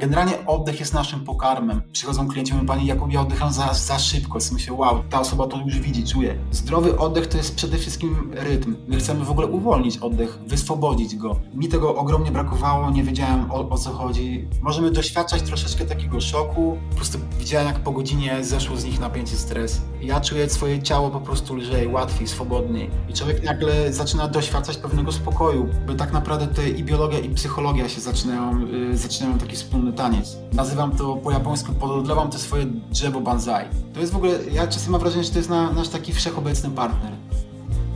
[0.00, 1.82] Generalnie oddech jest naszym pokarmem.
[1.92, 4.38] Przychodzą klienci, mówią, Pani Jakub, ja oddycham za, za szybko.
[4.38, 6.38] Jest myślę, wow, ta osoba to już widzi, czuje.
[6.50, 8.76] Zdrowy oddech to jest przede wszystkim rytm.
[8.88, 11.40] My chcemy w ogóle uwolnić oddech, wyswobodzić go.
[11.54, 14.48] Mi tego ogromnie brakowało, nie wiedziałem o, o co chodzi.
[14.62, 16.78] Możemy doświadczać troszeczkę takiego szoku.
[16.90, 19.80] Po prostu widziałem, jak po godzinie zeszło z nich napięcie, stres.
[20.02, 22.90] Ja czuję swoje ciało po prostu lżej, łatwiej, swobodniej.
[23.08, 27.88] I człowiek nagle zaczyna doświadczać pewnego spokoju, bo tak naprawdę tutaj i biologia, i psychologia
[27.88, 30.36] się zaczynają, yy, zaczynają taki wspólny taniec.
[30.52, 33.64] Nazywam to po japońsku, pododlewam to swoje drzewo banzai.
[33.94, 36.70] To jest w ogóle, ja czasem mam wrażenie, że to jest na, nasz taki wszechobecny
[36.70, 37.12] partner.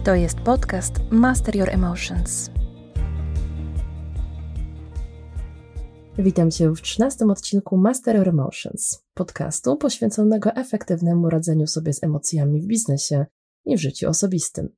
[0.04, 2.50] To jest podcast Master Your Emotions.
[6.18, 12.60] Witam Cię w 13 odcinku Master Your Emotions, podcastu poświęconego efektywnemu radzeniu sobie z emocjami
[12.60, 13.26] w biznesie
[13.66, 14.68] i w życiu osobistym.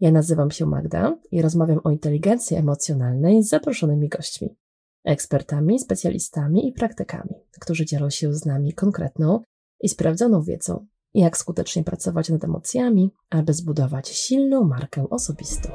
[0.00, 4.56] Ja nazywam się Magda i rozmawiam o inteligencji emocjonalnej z zaproszonymi gośćmi,
[5.04, 9.40] ekspertami, specjalistami i praktykami, którzy dzielą się z nami konkretną
[9.80, 15.68] i sprawdzoną wiedzą, jak skutecznie pracować nad emocjami, aby zbudować silną markę osobistą.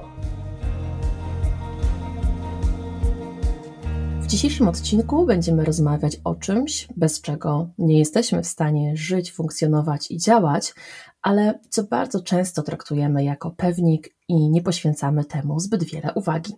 [4.21, 10.11] W dzisiejszym odcinku będziemy rozmawiać o czymś, bez czego nie jesteśmy w stanie żyć, funkcjonować
[10.11, 10.73] i działać,
[11.21, 16.53] ale co bardzo często traktujemy jako pewnik i nie poświęcamy temu zbyt wiele uwagi.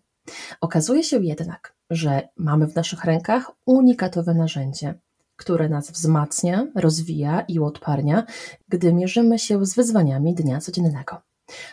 [0.62, 5.00] Okazuje się jednak, że mamy w naszych rękach unikatowe narzędzie,
[5.36, 8.24] które nas wzmacnia, rozwija i uodparnia,
[8.68, 11.22] gdy mierzymy się z wyzwaniami dnia codziennego.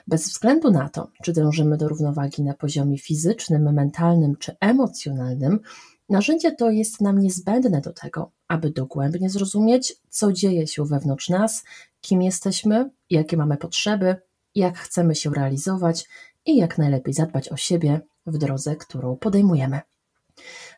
[0.07, 5.61] Bez względu na to, czy dążymy do równowagi na poziomie fizycznym, mentalnym czy emocjonalnym,
[6.09, 11.65] narzędzie to jest nam niezbędne do tego, aby dogłębnie zrozumieć, co dzieje się wewnątrz nas,
[12.01, 14.17] kim jesteśmy, jakie mamy potrzeby,
[14.55, 16.09] jak chcemy się realizować
[16.47, 19.81] i jak najlepiej zadbać o siebie w drodze, którą podejmujemy.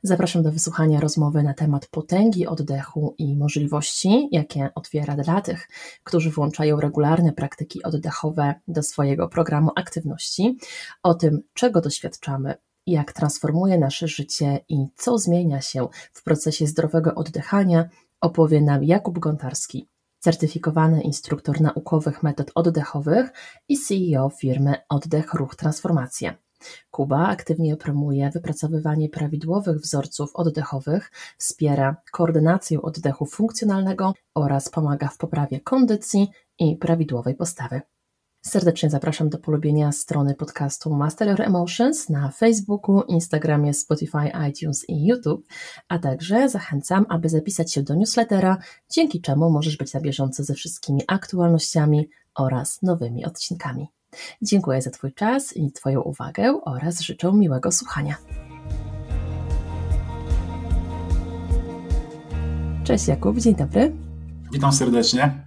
[0.02, 5.68] Zapraszam do wysłuchania rozmowy na temat potęgi oddechu i możliwości, jakie otwiera dla tych,
[6.04, 10.58] którzy włączają regularne praktyki oddechowe do swojego programu aktywności,
[11.02, 12.54] o tym, czego doświadczamy,
[12.86, 17.88] jak transformuje nasze życie i co zmienia się w procesie zdrowego oddychania,
[18.20, 19.88] opowie nam Jakub Gontarski,
[20.18, 23.30] certyfikowany instruktor naukowych metod oddechowych
[23.68, 26.47] i CEO firmy Oddech Ruch Transformacja.
[26.90, 35.60] Kuba aktywnie promuje wypracowywanie prawidłowych wzorców oddechowych, wspiera koordynację oddechu funkcjonalnego oraz pomaga w poprawie
[35.60, 37.80] kondycji i prawidłowej postawy.
[38.42, 45.06] Serdecznie zapraszam do polubienia strony podcastu Master Your Emotions na Facebooku, Instagramie, Spotify, iTunes i
[45.06, 45.46] YouTube,
[45.88, 48.56] a także zachęcam, aby zapisać się do newslettera,
[48.90, 53.88] dzięki czemu możesz być na bieżąco ze wszystkimi aktualnościami oraz nowymi odcinkami.
[54.42, 58.16] Dziękuję za Twój czas i Twoją uwagę oraz życzę miłego słuchania.
[62.84, 63.92] Cześć Jakub, dzień dobry.
[64.52, 65.44] Witam serdecznie.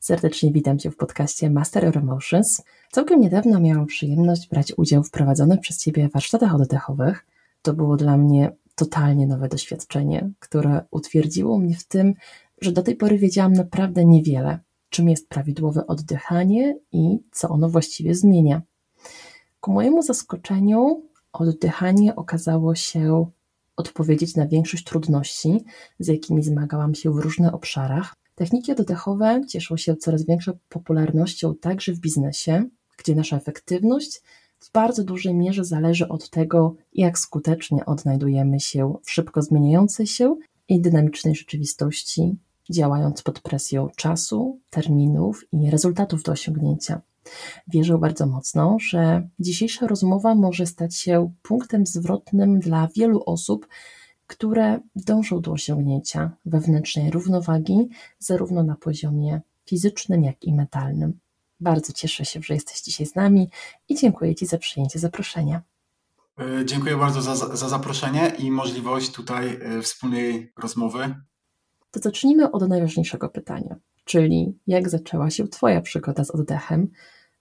[0.00, 2.62] Serdecznie witam Cię w podcaście Master Your Emotions.
[2.90, 7.26] Całkiem niedawno miałam przyjemność brać udział w prowadzonych przez Ciebie warsztatach oddechowych.
[7.62, 12.14] To było dla mnie totalnie nowe doświadczenie, które utwierdziło mnie w tym,
[12.60, 14.58] że do tej pory wiedziałam naprawdę niewiele
[14.92, 18.62] czym jest prawidłowe oddychanie i co ono właściwie zmienia.
[19.60, 23.26] Ku mojemu zaskoczeniu, oddychanie okazało się
[23.76, 25.64] odpowiedzieć na większość trudności,
[25.98, 28.14] z jakimi zmagałam się w różnych obszarach.
[28.34, 32.64] Techniki oddechowe cieszą się coraz większą popularnością także w biznesie,
[32.98, 34.22] gdzie nasza efektywność
[34.58, 40.36] w bardzo dużej mierze zależy od tego, jak skutecznie odnajdujemy się w szybko zmieniającej się
[40.68, 42.36] i dynamicznej rzeczywistości
[42.70, 47.00] działając pod presją czasu, terminów i rezultatów do osiągnięcia.
[47.68, 53.68] Wierzę bardzo mocno, że dzisiejsza rozmowa może stać się punktem zwrotnym dla wielu osób,
[54.26, 61.18] które dążą do osiągnięcia wewnętrznej równowagi, zarówno na poziomie fizycznym, jak i mentalnym.
[61.60, 63.48] Bardzo cieszę się, że jesteś dzisiaj z nami
[63.88, 65.62] i dziękuję Ci za przyjęcie zaproszenia.
[66.64, 71.14] Dziękuję bardzo za, za zaproszenie i możliwość tutaj e, wspólnej rozmowy
[71.92, 76.88] to zacznijmy od najważniejszego pytania, czyli jak zaczęła się Twoja przygoda z oddechem,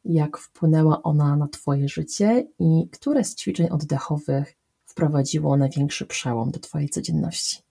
[0.06, 4.56] jak wpłynęła ona na Twoje życie i które z ćwiczeń oddechowych
[4.86, 7.62] wprowadziło największy przełom do Twojej codzienności?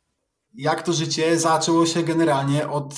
[0.54, 2.94] Jak to życie zaczęło się generalnie od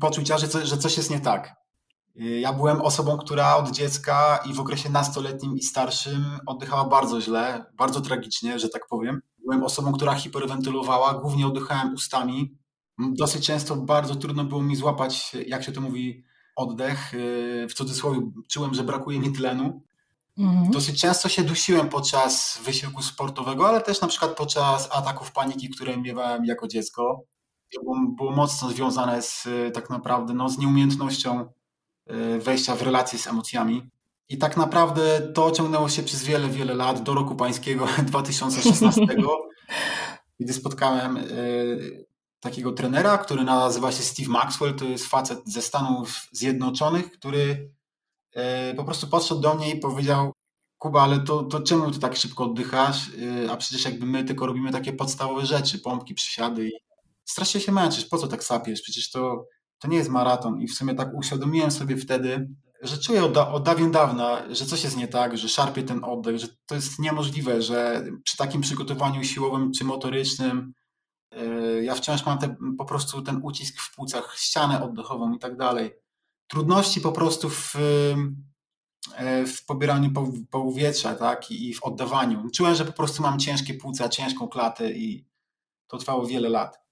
[0.00, 1.63] poczucia, że, co, że coś jest nie tak.
[2.14, 7.64] Ja byłem osobą, która od dziecka i w okresie nastoletnim i starszym oddychała bardzo źle,
[7.74, 9.20] bardzo tragicznie, że tak powiem.
[9.38, 12.54] Byłem osobą, która hiperwentylowała, głównie oddychałem ustami.
[12.98, 16.24] Dosyć często bardzo trudno było mi złapać, jak się to mówi,
[16.56, 17.12] oddech.
[17.68, 19.82] W cudzysłowie czułem, że brakuje mi tlenu.
[20.38, 20.70] Mhm.
[20.70, 25.96] Dosyć często się dusiłem podczas wysiłku sportowego, ale też na przykład podczas ataków paniki, które
[25.96, 27.24] miewałem jako dziecko.
[27.74, 31.48] To było, było mocno związane z tak naprawdę no, z nieumiejętnością
[32.38, 33.90] wejścia w relacje z emocjami.
[34.28, 39.06] I tak naprawdę to ciągnęło się przez wiele, wiele lat do roku pańskiego 2016,
[40.38, 42.06] kiedy spotkałem y,
[42.40, 44.74] takiego trenera, który nazywa się Steve Maxwell.
[44.74, 47.70] To jest facet ze Stanów Zjednoczonych, który
[48.72, 50.32] y, po prostu podszedł do mnie i powiedział:
[50.78, 53.08] Kuba, ale to, to czemu ty tak szybko oddychasz?
[53.08, 56.72] Y, a przecież jakby my tylko robimy takie podstawowe rzeczy, pompki, przysiady i
[57.24, 58.82] strasznie się męczysz, po co tak sapiesz?
[58.82, 59.46] Przecież to,
[59.78, 60.60] to nie jest maraton.
[60.60, 62.48] I w sumie tak uświadomiłem sobie wtedy,
[62.82, 66.38] że czuję od, od dawien dawna, że coś jest nie tak, że szarpie ten oddech,
[66.38, 70.74] że to jest niemożliwe, że przy takim przygotowaniu siłowym czy motorycznym
[71.32, 75.56] yy, ja wciąż mam te, po prostu ten ucisk w płucach, ścianę oddechową i tak
[75.56, 75.90] dalej.
[76.48, 77.74] Trudności po prostu w,
[79.20, 80.10] yy, w pobieraniu
[80.50, 81.50] powietrza tak?
[81.50, 82.50] I w oddawaniu.
[82.54, 85.26] Czułem, że po prostu mam ciężkie płuca, ciężką klatę i
[85.86, 86.83] to trwało wiele lat.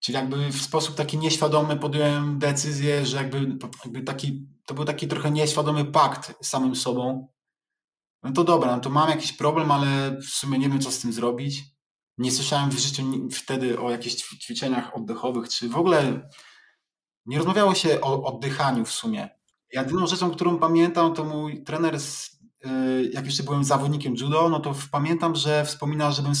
[0.00, 5.08] Czyli jakby w sposób taki nieświadomy podjąłem decyzję, że jakby, jakby taki, to był taki
[5.08, 7.28] trochę nieświadomy pakt z samym sobą.
[8.22, 10.98] No to dobra, no to mam jakiś problem, ale w sumie nie wiem, co z
[10.98, 11.62] tym zrobić.
[12.18, 16.28] Nie słyszałem w życiu wtedy o jakichś ćwiczeniach oddechowych, czy w ogóle
[17.26, 19.28] nie rozmawiało się o oddychaniu w sumie.
[19.72, 24.60] Jedyną rzeczą, którą pamiętam, to mój trener, z, y, jak jeszcze byłem zawodnikiem judo, no
[24.60, 26.32] to pamiętam, że wspominał, żebym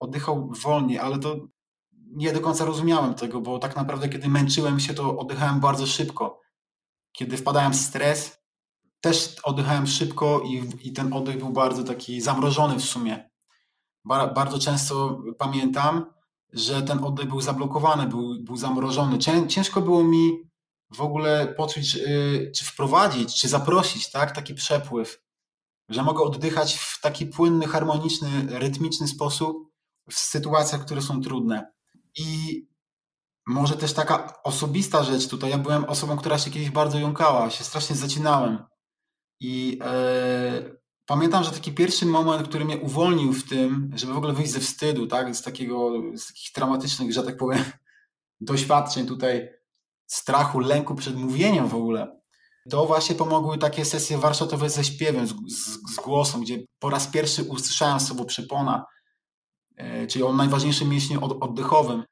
[0.00, 1.36] oddychał wolniej, ale to
[2.12, 6.40] nie do końca rozumiałem tego, bo tak naprawdę, kiedy męczyłem się, to oddychałem bardzo szybko.
[7.12, 8.38] Kiedy wpadałem w stres,
[9.00, 13.30] też oddychałem szybko i, i ten oddech był bardzo taki zamrożony w sumie.
[14.04, 16.06] Bar, bardzo często pamiętam,
[16.52, 19.18] że ten oddech był zablokowany, był, był zamrożony.
[19.48, 20.32] Ciężko było mi
[20.94, 25.22] w ogóle poczuć, yy, czy wprowadzić, czy zaprosić tak, taki przepływ,
[25.88, 29.72] że mogę oddychać w taki płynny, harmoniczny, rytmiczny sposób
[30.10, 31.72] w sytuacjach, które są trudne.
[32.16, 32.62] I
[33.46, 35.50] może też taka osobista rzecz tutaj.
[35.50, 38.64] Ja byłem osobą, która się kiedyś bardzo jąkała, się strasznie zacinałem.
[39.40, 40.76] I e,
[41.06, 44.60] pamiętam, że taki pierwszy moment, który mnie uwolnił w tym, żeby w ogóle wyjść ze
[44.60, 47.64] wstydu, tak, z takiego, z takich traumatycznych, że tak powiem,
[48.40, 49.48] doświadczeń tutaj,
[50.06, 52.20] strachu, lęku przed mówieniem w ogóle,
[52.70, 57.06] to właśnie pomogły takie sesje warsztatowe ze śpiewem, z, z, z głosem, gdzie po raz
[57.06, 59.01] pierwszy usłyszałem słowo przepona, E,
[60.08, 62.04] czyli o najważniejszym mięśniu oddechowym.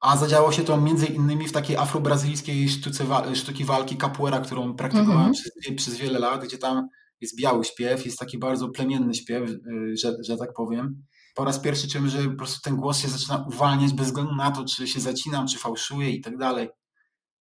[0.00, 3.04] A zadziało się to między innymi w takiej afrobrazylijskiej sztuce,
[3.34, 5.52] sztuki walki capoeira, którą praktykowałem mm -hmm.
[5.60, 6.88] przez, przez, wiele lat, gdzie tam
[7.20, 9.56] jest biały śpiew, jest taki bardzo plemienny śpiew, e,
[9.96, 11.02] że, że tak powiem.
[11.34, 14.50] Po raz pierwszy czułem, że po prostu ten głos się zaczyna uwalniać bez względu na
[14.50, 16.68] to, czy się zacinam, czy fałszuję i tak dalej.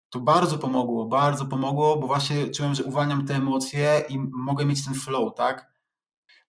[0.09, 4.85] To bardzo pomogło, bardzo pomogło, bo właśnie czułem, że uwalniam te emocje i mogę mieć
[4.85, 5.70] ten flow, tak?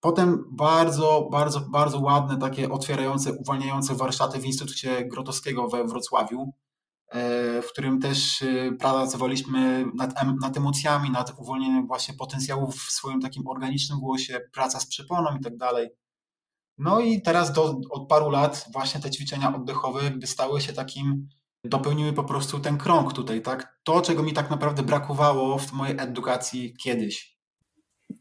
[0.02, 6.52] Potem bardzo, bardzo, bardzo ładne, takie otwierające, uwalniające warsztaty w Instytucie Grotowskiego we Wrocławiu,
[7.08, 13.20] e, w którym też e, pracowaliśmy nad, nad emocjami, nad uwolnieniem właśnie potencjałów w swoim
[13.20, 15.88] takim organicznym głosie, praca z przeponą i tak dalej.
[16.78, 21.28] No i teraz do, od paru lat właśnie te ćwiczenia oddechowe jakby stały się takim,
[21.64, 23.81] dopełniły po prostu ten krąg tutaj, tak?
[23.84, 27.31] To, czego mi tak naprawdę brakowało w mojej edukacji kiedyś.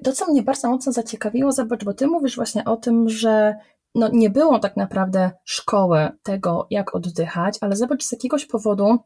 [0.04, 3.56] To, co mnie bardzo mocno zaciekawiło, zobacz, bo ty mówisz właśnie o tym, że
[3.96, 8.98] no, nie było tak naprawdę szkoły tego, jak oddychać, ale zobacz, z jakiegoś powodu,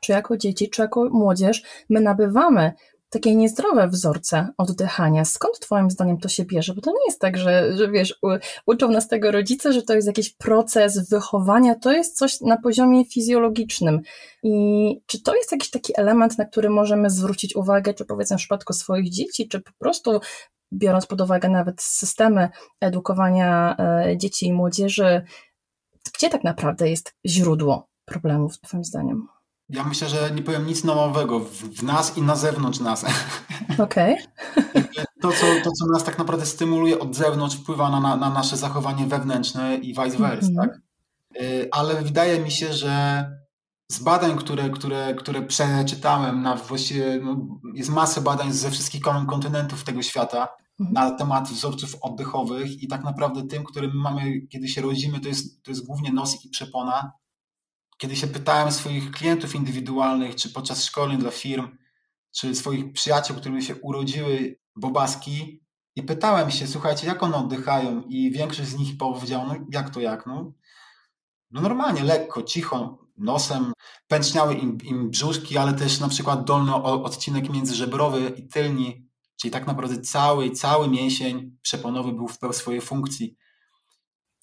[0.00, 2.72] czy jako dzieci, czy jako młodzież, my nabywamy
[3.10, 5.24] takie niezdrowe wzorce oddychania.
[5.24, 6.74] Skąd Twoim zdaniem to się bierze?
[6.74, 8.28] Bo to nie jest tak, że, że wiesz, u,
[8.66, 13.04] uczą nas tego rodzice, że to jest jakiś proces wychowania, to jest coś na poziomie
[13.04, 14.00] fizjologicznym.
[14.42, 18.40] I czy to jest jakiś taki element, na który możemy zwrócić uwagę, czy powiedzmy w
[18.40, 20.20] przypadku swoich dzieci, czy po prostu
[20.72, 22.48] biorąc pod uwagę nawet systemy
[22.80, 25.22] edukowania e, dzieci i młodzieży,
[26.16, 29.37] gdzie tak naprawdę jest źródło problemów, Twoim zdaniem?
[29.68, 33.04] Ja myślę, że nie powiem nic nowego w, nas i na zewnątrz nas.
[33.78, 34.16] Okej.
[34.56, 34.84] Okay.
[35.22, 38.56] To, co, to, co nas tak naprawdę stymuluje od zewnątrz, wpływa na, na, na nasze
[38.56, 40.60] zachowanie wewnętrzne i vice versa, mm -hmm.
[40.60, 40.80] tak?
[41.42, 43.24] Y, ale wydaje mi się, że
[43.92, 49.84] z badań, które, które, które przeczytałem, na właściwie no, jest masę badań ze wszystkich kontynentów
[49.84, 50.48] tego świata
[50.80, 50.94] mm -hmm.
[50.94, 55.62] na temat wzorców oddechowych i tak naprawdę tym, którym mamy, kiedy się rodzimy, to jest,
[55.62, 57.12] to jest głównie nos i przepona
[57.98, 61.68] kiedy się pytałem swoich klientów indywidualnych, czy podczas szkoleń dla firm,
[62.32, 65.62] czy swoich przyjaciół, którym się urodziły bobaski,
[65.96, 68.02] i pytałem się, słuchajcie, jak one oddychają?
[68.02, 70.26] I większość z nich powiedziała, no jak to jak?
[70.26, 70.52] No,
[71.50, 73.72] no normalnie, lekko, cicho, nosem,
[74.08, 79.08] pęczniały im, im brzuszki, ale też na przykład dolny odcinek międzyżebrowy i tylni
[79.40, 83.36] Czyli tak naprawdę cały, cały mięsień przeponowy był w swojej funkcji.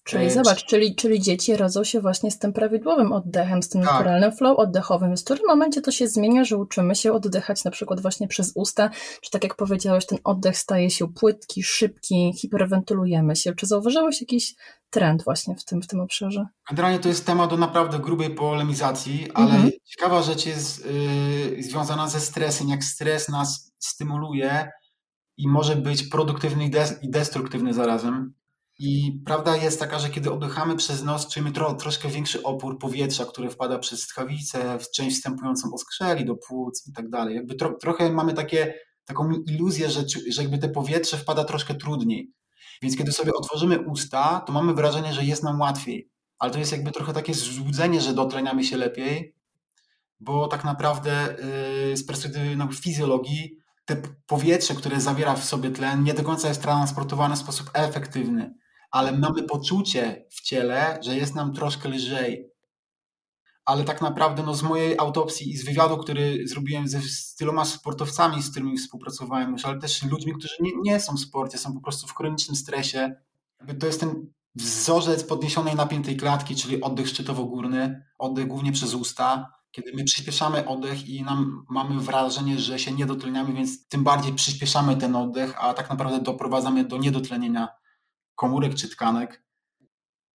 [0.05, 3.91] Czyli zobacz, czyli, czyli dzieci rodzą się właśnie z tym prawidłowym oddechem, z tym tak.
[3.91, 5.17] naturalnym flow oddechowym.
[5.17, 8.89] W którym momencie to się zmienia, że uczymy się oddychać na przykład właśnie przez usta,
[9.21, 13.55] czy tak jak powiedziałeś, ten oddech staje się płytki, szybki, hiperwentylujemy się.
[13.55, 14.55] Czy zauważyłeś jakiś
[14.89, 16.45] trend właśnie w tym, w tym obszarze?
[16.69, 19.71] Generalnie to jest temat do naprawdę grubej polemizacji, ale mhm.
[19.83, 20.85] ciekawa rzecz jest
[21.55, 24.69] yy, związana ze stresem, jak stres nas stymuluje
[25.37, 26.69] i może być produktywny
[27.01, 28.33] i destruktywny zarazem.
[28.79, 33.25] I prawda jest taka, że kiedy oddychamy przez nos, czujemy tro, troszkę większy opór powietrza,
[33.25, 37.35] które wpada przez tchawicę, w część wstępującą oskrzeli do płuc i tak dalej.
[37.35, 38.73] Jakby tro, trochę mamy takie,
[39.05, 42.31] taką iluzję, że, że jakby te powietrze wpada troszkę trudniej.
[42.81, 46.09] Więc kiedy sobie otworzymy usta, to mamy wrażenie, że jest nam łatwiej.
[46.39, 49.35] Ale to jest jakby trochę takie złudzenie, że dotleniamy się lepiej,
[50.19, 51.35] bo tak naprawdę
[51.89, 56.47] yy, z perspektywy no, fizjologii te powietrze, które zawiera w sobie tlen, nie do końca
[56.47, 58.53] jest transportowane w sposób efektywny
[58.95, 62.51] ale mamy poczucie w ciele, że jest nam troszkę lżej.
[63.65, 67.65] Ale tak naprawdę no, z mojej autopsji i z wywiadu, który zrobiłem ze, z tyloma
[67.65, 71.73] sportowcami, z którymi współpracowałem już, ale też ludźmi, którzy nie, nie są w sporcie, są
[71.73, 73.15] po prostu w chronicznym stresie.
[73.79, 79.91] To jest ten wzorzec podniesionej napiętej klatki, czyli oddech szczytowo-górny, oddech głównie przez usta, kiedy
[79.93, 84.97] my przyspieszamy oddech i nam mamy wrażenie, że się nie dotleniamy, więc tym bardziej przyspieszamy
[84.97, 87.67] ten oddech, a tak naprawdę doprowadzamy do niedotlenienia
[88.35, 89.43] komórek czy tkanek.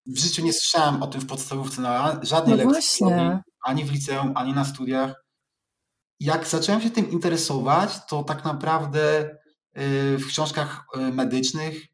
[0.06, 3.06] W życiu nie słyszałem o tym w podstawówce na żadnej no lekcji,
[3.64, 5.24] ani w liceum, ani na studiach.
[6.20, 11.86] Jak zacząłem się tym interesować, to tak naprawdę y, w książkach y, medycznych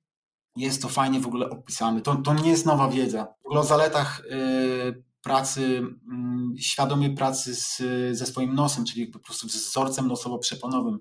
[0.57, 2.01] jest to fajnie w ogóle opisane.
[2.01, 3.27] To, to nie jest nowa wiedza.
[3.43, 5.83] W ogóle o zaletach y, pracy,
[6.13, 7.83] mm, świadomej pracy z,
[8.19, 10.99] ze swoim nosem, czyli po prostu z wzorcem nosowo-przeponowym.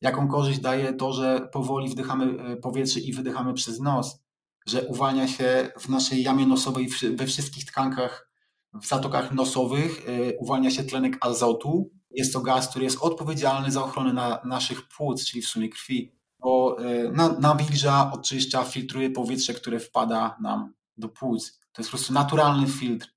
[0.00, 4.22] Jaką korzyść daje to, że powoli wdychamy powietrze i wydychamy przez nos
[4.66, 8.32] że uwalnia się w naszej jamie nosowej we wszystkich tkankach,
[8.74, 11.90] w zatokach nosowych, y, uwalnia się tlenek azotu.
[12.10, 16.12] Jest to gaz, który jest odpowiedzialny za ochronę na naszych płuc, czyli w sumie krwi,
[16.38, 21.60] bo y, nawilża, oczyszcza, filtruje powietrze, które wpada nam do płuc.
[21.72, 23.08] To jest po prostu naturalny filtr.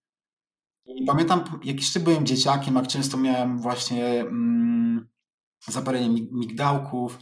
[0.85, 5.07] I pamiętam, jak jeszcze byłem dzieciakiem, jak często miałem właśnie mm,
[5.67, 7.19] zapalenie migdałków,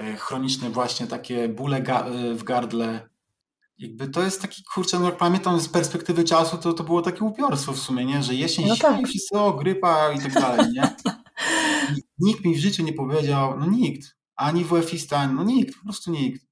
[0.00, 1.82] y, chroniczne właśnie takie bóle
[2.34, 3.08] w gardle,
[3.78, 7.24] jakby to jest taki, kurczę, no jak pamiętam z perspektywy czasu, to, to było takie
[7.24, 8.22] upiorstwo w sumie, nie?
[8.22, 9.06] Że jesień, no tak.
[9.06, 10.96] wszyscy, o, grypa i tak dalej, nie?
[12.18, 16.48] nikt mi w życiu nie powiedział, no nikt, ani WF-ista, no nikt, po prostu nikt,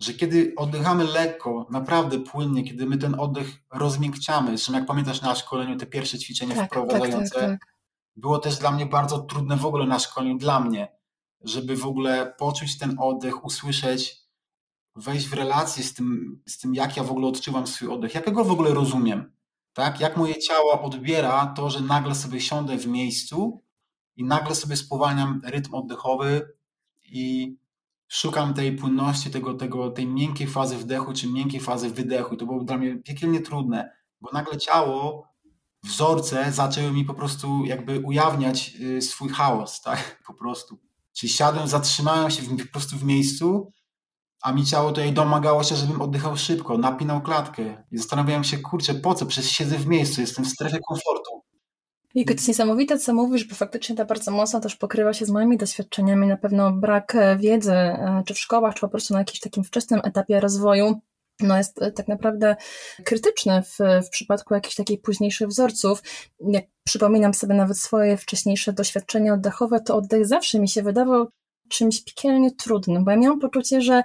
[0.00, 5.34] że kiedy oddychamy lekko, naprawdę płynnie, kiedy my ten oddech rozmiękciamy, zresztą jak pamiętasz na
[5.34, 7.74] szkoleniu, te pierwsze ćwiczenia tak, wprowadzające, tak, tak, tak.
[8.16, 10.88] było też dla mnie bardzo trudne w ogóle na szkoleniu, dla mnie,
[11.40, 14.23] żeby w ogóle poczuć ten oddech, usłyszeć,
[14.96, 18.26] wejść w relację z tym, z tym, jak ja w ogóle odczuwam swój oddech, jak
[18.26, 19.32] ja go w ogóle rozumiem,
[19.72, 20.00] tak?
[20.00, 23.62] Jak moje ciało odbiera to, że nagle sobie siądę w miejscu
[24.16, 26.52] i nagle sobie spowalniam rytm oddechowy
[27.04, 27.56] i
[28.08, 32.34] szukam tej płynności, tego, tego, tej miękkiej fazy wdechu czy miękkiej fazy wydechu.
[32.34, 35.28] I to było dla mnie piekielnie trudne, bo nagle ciało,
[35.82, 40.22] wzorce zaczęły mi po prostu jakby ujawniać y, swój chaos, tak?
[40.26, 40.78] Po prostu.
[41.12, 43.72] Czyli siadłem, zatrzymałem się po prostu w miejscu
[44.44, 47.62] a mi ciało tutaj domagało się, żebym oddychał szybko, napinał klatkę.
[47.92, 49.26] I zastanawiałem się, kurczę, po co?
[49.26, 51.42] Przecież siedzę w miejscu, jestem w strefie komfortu.
[52.14, 55.30] I to jest niesamowite, co mówisz, bo faktycznie to bardzo mocno też pokrywa się z
[55.30, 56.26] moimi doświadczeniami.
[56.26, 59.64] Na pewno brak e, wiedzy, e, czy w szkołach, czy po prostu na jakimś takim
[59.64, 61.00] wczesnym etapie rozwoju,
[61.40, 62.56] no jest e, tak naprawdę
[63.04, 66.02] krytyczny w, w przypadku jakichś takich późniejszych wzorców.
[66.48, 71.28] Jak przypominam sobie nawet swoje wcześniejsze doświadczenia oddechowe, to oddech zawsze mi się wydawał
[71.68, 74.02] czymś piekielnie trudnym, bo ja miałam poczucie, że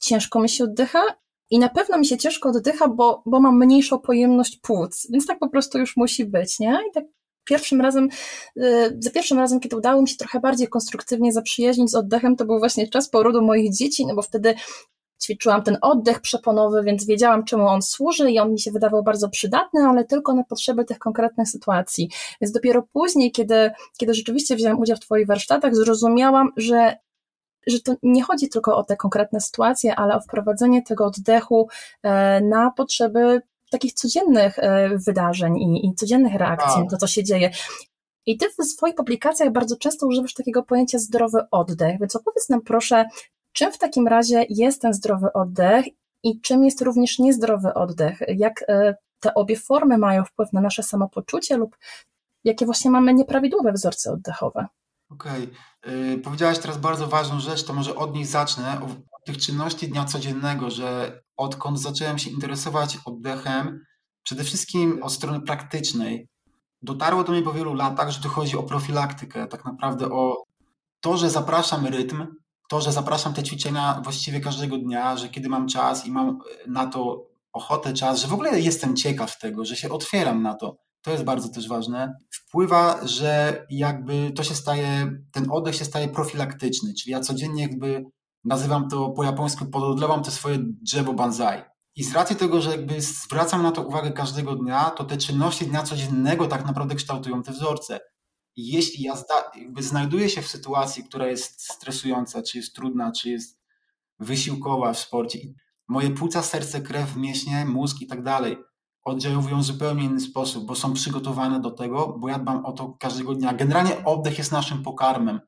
[0.00, 1.02] ciężko mi się oddycha
[1.50, 5.38] i na pewno mi się ciężko oddycha, bo, bo mam mniejszą pojemność płuc, więc tak
[5.38, 6.78] po prostu już musi być, nie?
[6.90, 7.04] I tak
[7.44, 8.08] pierwszym razem,
[8.56, 12.44] y, za pierwszym razem, kiedy udało mi się trochę bardziej konstruktywnie zaprzyjaźnić z oddechem, to
[12.44, 14.54] był właśnie czas porodu moich dzieci, no bo wtedy
[15.22, 19.28] ćwiczyłam ten oddech przeponowy, więc wiedziałam, czemu on służy i on mi się wydawał bardzo
[19.28, 22.10] przydatny, ale tylko na potrzeby tych konkretnych sytuacji.
[22.40, 26.96] Więc dopiero później, kiedy, kiedy rzeczywiście wziąłem udział w Twoich warsztatach, zrozumiałam, że
[27.66, 31.68] że to nie chodzi tylko o te konkretne sytuacje, ale o wprowadzenie tego oddechu
[32.02, 37.24] e, na potrzeby takich codziennych e, wydarzeń i, i codziennych reakcji na to, co się
[37.24, 37.50] dzieje.
[38.26, 42.60] I ty w swoich publikacjach bardzo często używasz takiego pojęcia zdrowy oddech, więc opowiedz nam
[42.62, 43.04] proszę,
[43.52, 45.84] czym w takim razie jest ten zdrowy oddech
[46.22, 48.18] i czym jest również niezdrowy oddech?
[48.28, 51.76] Jak e, te obie formy mają wpływ na nasze samopoczucie lub
[52.44, 54.66] jakie właśnie mamy nieprawidłowe wzorce oddechowe?
[55.10, 55.50] Okej.
[55.82, 56.18] Okay.
[56.24, 58.80] Powiedziałaś teraz bardzo ważną rzecz, to może od niej zacznę.
[58.82, 63.84] Od tych czynności dnia codziennego, że odkąd zacząłem się interesować oddechem,
[64.22, 66.28] przede wszystkim od strony praktycznej,
[66.82, 70.42] dotarło do mnie po wielu latach, że tu chodzi o profilaktykę, tak naprawdę o
[71.00, 72.26] to, że zapraszam rytm,
[72.68, 76.86] to, że zapraszam te ćwiczenia właściwie każdego dnia, że kiedy mam czas i mam na
[76.86, 81.10] to ochotę, czas, że w ogóle jestem ciekaw tego, że się otwieram na to, to
[81.10, 86.94] jest bardzo też ważne, wpływa, że jakby to się staje, ten oddech się staje profilaktyczny,
[86.94, 88.04] czyli ja codziennie jakby
[88.44, 91.62] nazywam to po japońsku, pododlewam to swoje drzewo banzai.
[91.96, 95.66] I z racji tego, że jakby zwracam na to uwagę każdego dnia, to te czynności
[95.66, 98.00] dnia codziennego tak naprawdę kształtują te wzorce.
[98.60, 99.14] Jeśli ja
[99.56, 103.60] jakby znajduję się w sytuacji, która jest stresująca, czy jest trudna, czy jest
[104.18, 105.38] wysiłkowa w sporcie,
[105.88, 108.56] moje płuca, serce, krew, mięśnie, mózg i tak dalej
[109.04, 112.96] oddziałują w zupełnie inny sposób, bo są przygotowane do tego, bo ja dbam o to
[113.00, 113.54] każdego dnia.
[113.54, 115.40] Generalnie oddech jest naszym pokarmem.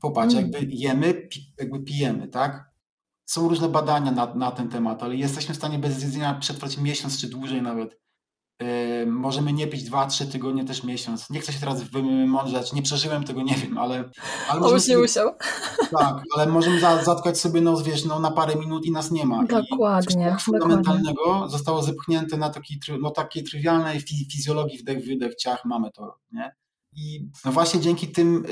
[0.00, 0.44] Popatrz, mm.
[0.44, 2.70] jakby jemy, jakby pijemy, tak?
[3.24, 7.20] Są różne badania na, na ten temat, ale jesteśmy w stanie bez jedzenia przetrwać miesiąc
[7.20, 8.03] czy dłużej nawet.
[8.60, 11.30] Yy, możemy nie pić dwa, trzy tygodnie, też miesiąc.
[11.30, 14.10] Nie chcę się teraz wymądrzać, nie przeżyłem tego, nie wiem, ale...
[14.48, 15.30] ale możemy nie musiał.
[15.98, 19.26] Tak, ale możemy za, zatkać sobie nos, wiesz, no, na parę minut i nas nie
[19.26, 19.44] ma.
[19.44, 20.36] Dokładnie.
[20.38, 21.50] I fundamentalnego dokładnie.
[21.50, 24.00] zostało zepchnięte na taki, no, takiej trywialnej
[24.32, 26.52] fizjologii wdech, wydech, ciach, mamy to, nie?
[26.96, 28.44] I no właśnie dzięki tym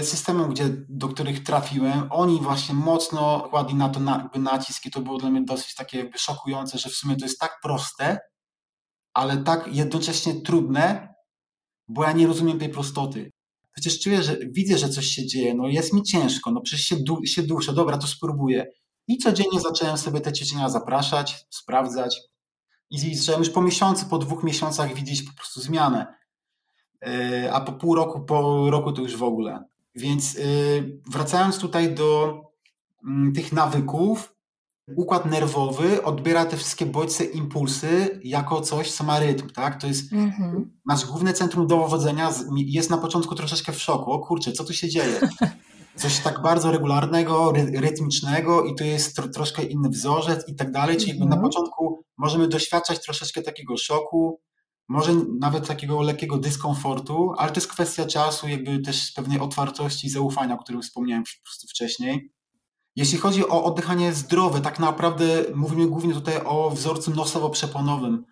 [0.00, 4.90] y, systemom, gdzie, do których trafiłem, oni właśnie mocno kładli na to na, nacisk i
[4.90, 8.18] to było dla mnie dosyć takie jakby szokujące, że w sumie to jest tak proste,
[9.18, 11.14] ale tak jednocześnie trudne,
[11.88, 13.32] bo ja nie rozumiem tej prostoty.
[13.72, 16.96] Przecież czuję, że widzę, że coś się dzieje, no jest mi ciężko, no przecież się,
[16.96, 18.66] du się duszę, dobra, to spróbuję.
[19.08, 22.20] I codziennie zacząłem sobie te ćwiczenia zapraszać, sprawdzać
[22.90, 26.06] i zacząłem już po miesiącu, po dwóch miesiącach widzieć po prostu zmianę.
[27.02, 29.64] Yy, a po pół roku, po roku to już w ogóle.
[29.94, 32.40] Więc yy, wracając tutaj do
[33.04, 34.37] mm, tych nawyków,
[34.96, 39.80] układ nerwowy odbiera te wszystkie bodźce, impulsy jako coś, co ma rytm, tak?
[39.80, 40.10] To jest
[40.86, 44.12] nasz główne centrum dowodzenia jest na początku troszeczkę w szoku.
[44.12, 45.20] O kurczę, co tu się dzieje?
[45.96, 50.70] Coś tak bardzo regularnego, ry- rytmicznego i tu jest tro- troszkę inny wzorzec i tak
[50.70, 50.96] dalej.
[50.96, 51.18] Czyli mm-hmm.
[51.18, 51.42] na mhm.
[51.42, 54.40] początku możemy doświadczać troszeczkę takiego szoku,
[54.88, 60.10] może nawet takiego lekkiego dyskomfortu, ale to jest kwestia czasu, jakby też pewnej otwartości i
[60.10, 62.30] zaufania, o którym wspomniałem po prostu wcześniej.
[62.98, 68.24] Jeśli chodzi o oddychanie zdrowe, tak naprawdę mówimy głównie tutaj o wzorcu nosowo-przeponowym,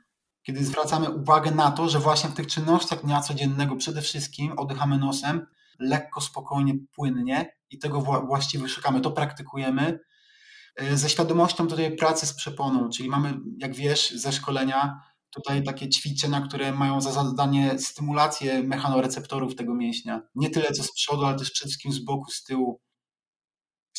[0.42, 4.98] kiedy zwracamy uwagę na to, że właśnie w tych czynnościach dnia codziennego przede wszystkim oddychamy
[4.98, 5.46] nosem
[5.79, 9.00] lekko, spokojnie, płynnie i tego właściwie szukamy.
[9.00, 10.00] To praktykujemy
[10.76, 15.00] e, ze świadomością tutaj pracy z przeponą, czyli mamy, jak wiesz, ze szkolenia
[15.31, 20.22] tutaj takie ćwiczenia, które mają za zadanie stymulację mechanoreceptorów tego mięśnia.
[20.35, 22.81] Nie tyle co z przodu, ale też przede wszystkim z boku, z tyłu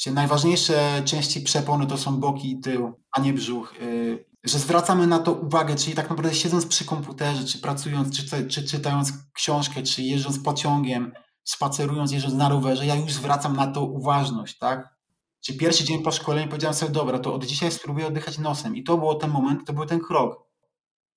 [0.06, 3.74] najważniejsze części przepony to są boki i tył, a nie brzuch.
[3.82, 8.48] Y, że zwracamy na to uwagę, czyli tak naprawdę siedząc przy komputerze, czy pracując, czy,
[8.48, 11.12] czy czytając książkę, czy jeżdżąc pociągiem,
[11.44, 14.98] spacerując, jeżdżąc na rowerze, ja już zwracam na to uważność, tak?
[15.42, 18.76] Czy pierwszy dzień po szkoleniu powiedziałem sobie, dobra, to od dzisiaj spróbuję oddychać nosem.
[18.76, 20.48] I to był ten moment, to był ten krok,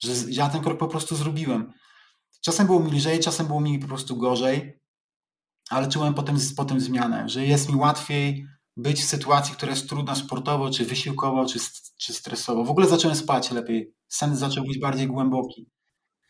[0.03, 1.73] że ja ten krok po prostu zrobiłem.
[2.45, 4.81] Czasem było mi lżej, czasem było mi po prostu gorzej,
[5.71, 8.47] ale czułem potem, potem zmianę, że jest mi łatwiej
[8.83, 11.59] być w sytuacji, która jest trudna sportowo, czy wysiłkowo, czy,
[11.99, 12.65] czy stresowo.
[12.65, 13.95] W ogóle zacząłem spać lepiej.
[14.09, 15.67] Sen zaczął być bardziej głęboki.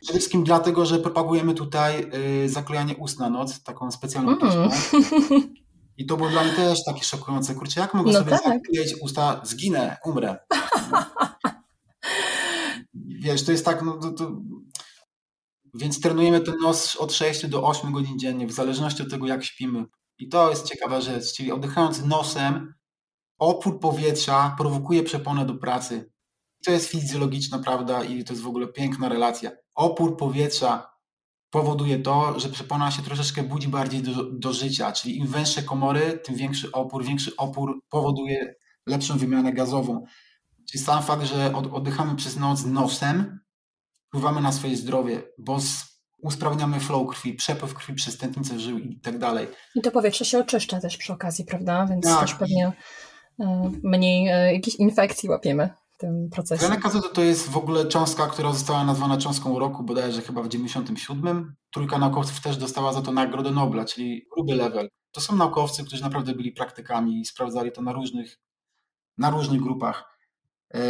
[0.03, 2.11] Przede wszystkim dlatego, że propagujemy tutaj
[2.45, 4.71] y, zaklejanie ust na noc, taką specjalną mm.
[5.97, 7.55] I to było dla mnie też takie szokujące.
[7.55, 8.45] Kurczę, jak mogę no sobie tak.
[8.45, 9.41] zakleić usta?
[9.45, 10.37] Zginę, umrę.
[12.95, 14.41] Wiesz, to jest tak, no to, to...
[15.75, 19.45] Więc trenujemy ten nos od 6 do 8 godzin dziennie, w zależności od tego, jak
[19.45, 19.85] śpimy.
[20.21, 22.75] I to jest ciekawa rzecz, czyli oddychając nosem,
[23.39, 26.13] opór powietrza prowokuje przeponę do pracy.
[26.65, 29.51] To jest fizjologiczna prawda i to jest w ogóle piękna relacja.
[29.75, 30.91] Opór powietrza
[31.51, 36.21] powoduje to, że przepona się troszeczkę budzi bardziej do, do życia, czyli im węższe komory,
[36.25, 38.55] tym większy opór, większy opór powoduje
[38.87, 40.05] lepszą wymianę gazową.
[40.71, 43.41] Czyli sam fakt, że oddychamy przez noc nosem,
[44.09, 45.90] wpływamy na swoje zdrowie, bo z
[46.23, 49.49] usprawniamy flow krwi, przepływ krwi przez tętnicę żył i tak dalej.
[49.75, 51.87] I to powietrze się oczyszcza też przy okazji, prawda?
[51.87, 52.73] Więc tak, też pewnie.
[53.41, 56.67] E, mniej e, jakichś infekcji łapiemy w tym procesie.
[56.67, 60.49] Tlenek azotu to jest w ogóle cząstka, która została nazwana cząstką roku bodajże chyba w
[60.49, 61.55] 97.
[61.73, 64.89] Trójka naukowców też dostała za to Nagrodę Nobla, czyli gruby level.
[65.13, 68.39] To są naukowcy, którzy naprawdę byli praktykami i sprawdzali to na różnych,
[69.19, 70.17] na różnych grupach.
[70.71, 70.81] E,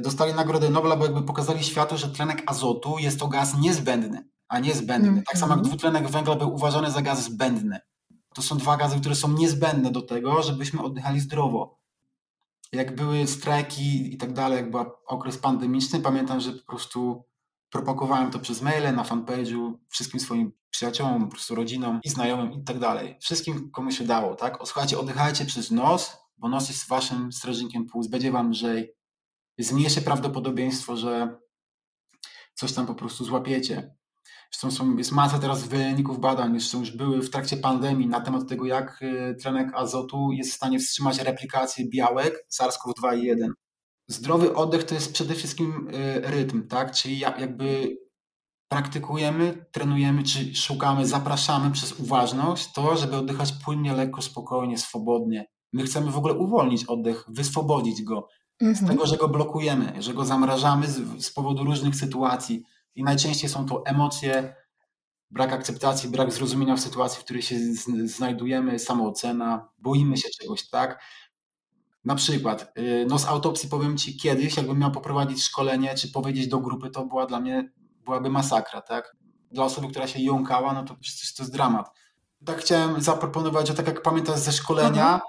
[0.00, 4.58] dostali Nagrodę Nobla, bo jakby pokazali światu, że tlenek azotu jest to gaz niezbędny a
[4.58, 5.22] nie zbędny.
[5.22, 5.68] Tak samo jak mhm.
[5.68, 7.80] dwutlenek węgla był uważany za gaz zbędny.
[8.34, 11.78] To są dwa gazy, które są niezbędne do tego, żebyśmy oddychali zdrowo.
[12.72, 17.24] Jak były strajki i tak dalej, jak był okres pandemiczny, pamiętam, że po prostu
[17.70, 22.64] propagowałem to przez maile, na fanpage'u, wszystkim swoim przyjaciołom, po prostu rodzinom i znajomym i
[22.64, 23.16] tak dalej.
[23.20, 24.58] Wszystkim, komu się dało, tak?
[24.64, 28.94] Słuchajcie, oddychajcie przez nos, bo nos jest waszym strażnikiem płuc, będzie wam lżej.
[29.58, 31.38] Jest mniejsze prawdopodobieństwo, że
[32.54, 33.97] coś tam po prostu złapiecie.
[34.50, 38.48] Zresztą są, jest masa teraz wyników badań, zresztą już były w trakcie pandemii na temat
[38.48, 43.52] tego, jak y, tlenek azotu jest w stanie wstrzymać replikację białek SARS-CoV-2 i 1.
[44.08, 46.92] Zdrowy oddech to jest przede wszystkim y, rytm, tak?
[46.92, 47.96] Czyli jakby
[48.68, 55.46] praktykujemy, trenujemy, czy szukamy, zapraszamy przez uważność to, żeby oddychać płynnie, lekko, spokojnie, swobodnie.
[55.72, 58.28] My chcemy w ogóle uwolnić oddech, wyswobodzić go
[58.60, 58.86] mhm.
[58.86, 62.64] z tego, że go blokujemy, że go zamrażamy z, z powodu różnych sytuacji.
[62.98, 64.54] I najczęściej są to emocje,
[65.30, 67.56] brak akceptacji, brak zrozumienia w sytuacji, w której się
[68.04, 71.02] znajdujemy, samoocena, boimy się czegoś, tak?
[72.04, 76.48] Na przykład, y, no z autopsji powiem Ci kiedyś, jakbym miał poprowadzić szkolenie, czy powiedzieć
[76.48, 77.72] do grupy, to była dla mnie,
[78.04, 79.16] byłaby masakra, tak?
[79.50, 81.90] Dla osoby, która się jąkała, no to przecież to jest dramat.
[82.44, 85.20] Tak chciałem zaproponować, że tak jak pamiętasz ze szkolenia, mhm.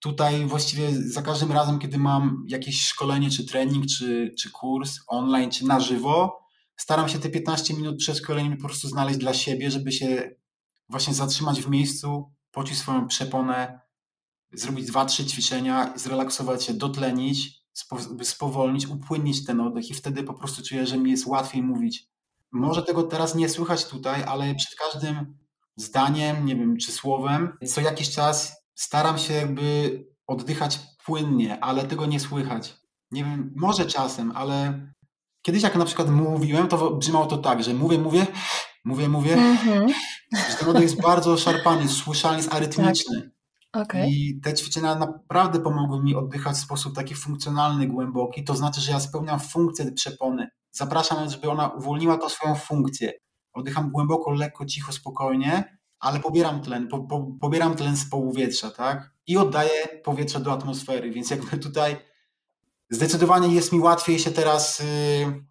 [0.00, 5.50] tutaj właściwie za każdym razem, kiedy mam jakieś szkolenie, czy trening, czy, czy kurs online,
[5.50, 6.47] czy na żywo,
[6.80, 10.30] staram się te 15 minut przed szkoleniem po prostu znaleźć dla siebie, żeby się
[10.88, 13.80] właśnie zatrzymać w miejscu, poczuć swoją przeponę,
[14.52, 17.62] zrobić dwa, trzy ćwiczenia, zrelaksować się, dotlenić,
[18.22, 22.08] spowolnić, upłynnić ten oddech i wtedy po prostu czuję, że mi jest łatwiej mówić.
[22.52, 25.38] Może tego teraz nie słychać tutaj, ale przed każdym
[25.76, 32.06] zdaniem, nie wiem, czy słowem, co jakiś czas staram się jakby oddychać płynnie, ale tego
[32.06, 32.76] nie słychać.
[33.10, 34.86] Nie wiem, może czasem, ale
[35.42, 38.26] kiedyś jak na przykład mówiłem, to brzmiało to tak, że mówię, mówię,
[38.84, 39.92] mówię, mówię, mm-hmm.
[40.50, 43.30] że ten oddech jest bardzo szarpany, słyszalny, jest arytmiczny.
[43.70, 43.82] Tak.
[43.82, 44.10] Okay.
[44.10, 48.44] I te ćwiczenia naprawdę pomogły mi oddychać w sposób taki funkcjonalny, głęboki.
[48.44, 50.48] To znaczy, że ja spełniam funkcję przepony.
[50.70, 53.12] Zapraszam, żeby ona uwolniła to swoją funkcję.
[53.52, 59.12] Oddycham głęboko, lekko, cicho, spokojnie, ale pobieram tlen, po, po, pobieram tlen z powietrza, tak?
[59.26, 61.96] I oddaję powietrze do atmosfery, więc jakby tutaj
[62.90, 65.42] zdecydowanie jest mi łatwiej się teraz yy,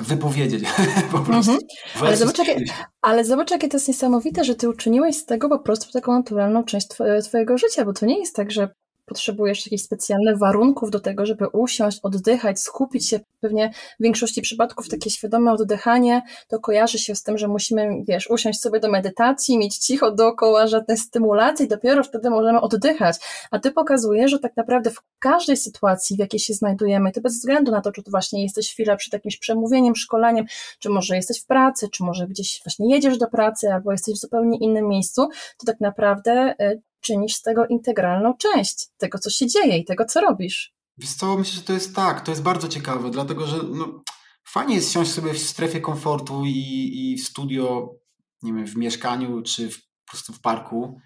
[0.00, 0.64] wypowiedzieć
[1.12, 1.52] po prostu.
[1.52, 1.58] Mhm.
[2.00, 2.64] Ale, zobacz, jakie,
[3.02, 6.64] ale zobacz, jakie to jest niesamowite, że ty uczyniłeś z tego po prostu taką naturalną
[6.64, 6.88] część
[7.24, 8.68] twojego życia, bo to nie jest tak, że
[9.12, 13.20] potrzebujesz jakichś specjalnych warunków do tego, żeby usiąść, oddychać, skupić się.
[13.40, 18.30] Pewnie w większości przypadków takie świadome oddychanie to kojarzy się z tym, że musimy, wiesz,
[18.30, 23.16] usiąść sobie do medytacji, mieć cicho dookoła, żadnej stymulacji, dopiero wtedy możemy oddychać.
[23.50, 27.32] A ty pokazujesz, że tak naprawdę w każdej sytuacji, w jakiej się znajdujemy, ty bez
[27.34, 30.46] względu na to, czy tu właśnie jesteś chwilę przed jakimś przemówieniem, szkoleniem,
[30.78, 34.20] czy może jesteś w pracy, czy może gdzieś właśnie jedziesz do pracy, albo jesteś w
[34.20, 39.46] zupełnie innym miejscu, to tak naprawdę y, czynisz z tego integralną część tego, co się
[39.46, 40.74] dzieje i tego, co robisz.
[40.98, 44.02] Wiesz co, myślę, że to jest tak, to jest bardzo ciekawe, dlatego że no,
[44.44, 47.94] fajnie jest siąść sobie w strefie komfortu i, i w studio,
[48.42, 51.00] nie wiem, w mieszkaniu czy w, po prostu w parku,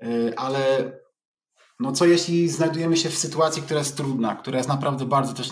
[0.00, 0.92] yy, ale
[1.80, 5.50] no co jeśli znajdujemy się w sytuacji, która jest trudna, która jest naprawdę bardzo też,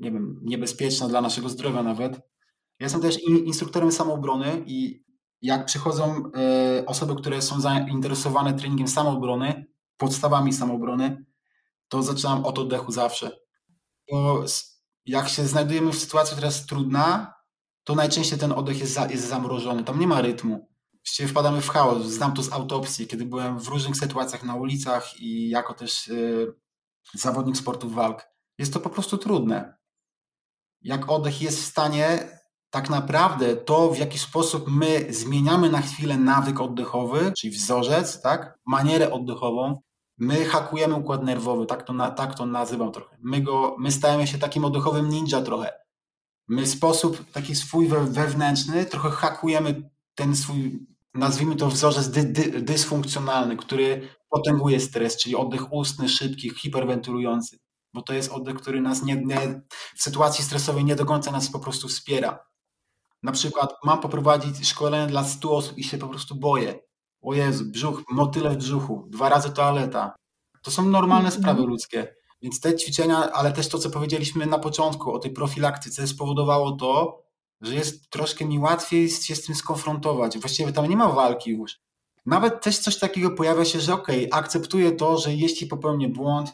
[0.00, 2.16] nie wiem, niebezpieczna dla naszego zdrowia nawet.
[2.80, 5.04] Ja jestem też instruktorem samoobrony i
[5.42, 11.24] jak przychodzą e, osoby, które są zainteresowane treningiem samoobrony, podstawami samoobrony,
[11.88, 13.30] to zaczynam od oddechu zawsze.
[14.10, 14.44] Bo
[15.06, 17.34] jak się znajdujemy w sytuacji, która jest trudna,
[17.84, 20.68] to najczęściej ten oddech jest, za, jest zamrożony, tam nie ma rytmu.
[20.92, 22.06] Właściwie wpadamy w chaos.
[22.06, 26.54] Znam to z autopsji, kiedy byłem w różnych sytuacjach na ulicach i jako też yy,
[27.14, 28.28] zawodnik sportów walk.
[28.58, 29.78] Jest to po prostu trudne.
[30.80, 32.37] Jak oddech jest w stanie
[32.70, 38.58] tak naprawdę to, w jaki sposób my zmieniamy na chwilę nawyk oddechowy, czyli wzorzec, tak,
[38.66, 39.80] manierę oddechową,
[40.18, 43.16] my hakujemy układ nerwowy, tak to, na, tak to nazywam trochę.
[43.22, 45.72] My, go, my stajemy się takim oddechowym ninja trochę.
[46.48, 53.56] My sposób taki swój wewnętrzny trochę hakujemy ten swój, nazwijmy to wzorzec dy, dy, dysfunkcjonalny,
[53.56, 57.58] który potęguje stres, czyli oddech ustny, szybki, hiperwentylujący.
[57.94, 59.62] Bo to jest oddech, który nas nie, nie,
[59.96, 62.47] w sytuacji stresowej nie do końca nas po prostu wspiera.
[63.22, 66.80] Na przykład mam poprowadzić szkolenie dla 100 osób i się po prostu boję.
[67.22, 70.14] O Jezu, brzuch, motyle w brzuchu, dwa razy toaleta.
[70.62, 71.42] To są normalne mhm.
[71.42, 72.14] sprawy ludzkie.
[72.42, 77.22] Więc te ćwiczenia, ale też to, co powiedzieliśmy na początku o tej profilaktyce, spowodowało to,
[77.60, 80.38] że jest troszkę mi łatwiej się z tym skonfrontować.
[80.38, 81.80] Właściwie tam nie ma walki już.
[82.26, 86.52] Nawet też coś takiego pojawia się, że okej, okay, akceptuję to, że jeśli popełnię błąd,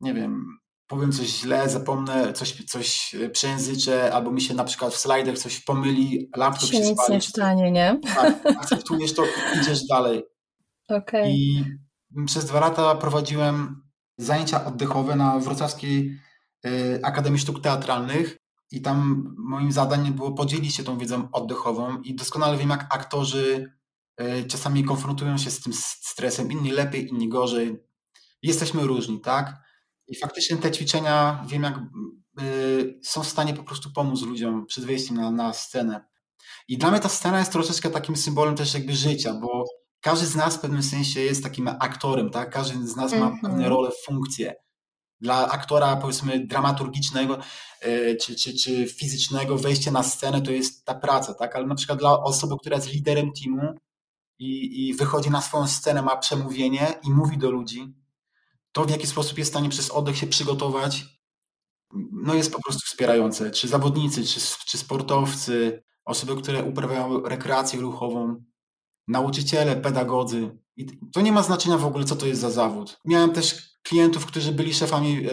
[0.00, 4.94] nie wiem, powiem coś źle, zapomnę, coś, coś e, przejęzyczę, albo mi się na przykład
[4.94, 8.00] w slajdach coś pomyli, laptop się, się nic nie stanie, nie?
[8.14, 9.22] Tak, akceptujesz to,
[9.62, 10.22] idziesz dalej.
[10.88, 11.30] Okay.
[11.30, 11.64] I
[12.26, 13.82] przez dwa lata prowadziłem
[14.18, 16.18] zajęcia oddechowe na Wrocławskiej
[16.66, 18.38] y, Akademii Sztuk Teatralnych
[18.70, 23.72] i tam moim zadaniem było podzielić się tą wiedzą oddechową i doskonale wiem, jak aktorzy
[24.20, 27.76] y, czasami konfrontują się z tym stresem, inni lepiej, inni gorzej.
[28.42, 29.62] Jesteśmy różni, tak?
[30.12, 31.78] I faktycznie te ćwiczenia, wiem, jak
[32.42, 36.04] y, są w stanie po prostu pomóc ludziom przed wejściem na, na scenę.
[36.68, 39.64] I dla mnie ta scena jest troszeczkę takim symbolem też jakby życia, bo
[40.00, 42.50] każdy z nas w pewnym sensie jest takim aktorem, tak?
[42.50, 44.54] Każdy z nas ma pewne role, funkcje.
[45.20, 47.38] Dla aktora, powiedzmy, dramaturgicznego
[47.84, 51.56] yy, czy, czy, czy fizycznego wejście na scenę to jest ta praca, tak?
[51.56, 53.74] Ale na przykład dla osoby, która jest liderem teamu
[54.38, 58.01] i, i wychodzi na swoją scenę, ma przemówienie i mówi do ludzi,
[58.72, 61.04] to w jaki sposób jest w stanie przez oddech się przygotować,
[62.12, 63.50] no jest po prostu wspierające.
[63.50, 68.44] Czy zawodnicy, czy, czy sportowcy, osoby, które uprawiają rekreację ruchową,
[69.08, 70.58] nauczyciele, pedagodzy.
[70.76, 73.00] I to nie ma znaczenia w ogóle, co to jest za zawód.
[73.04, 75.30] Miałem też klientów, którzy byli szefami, e,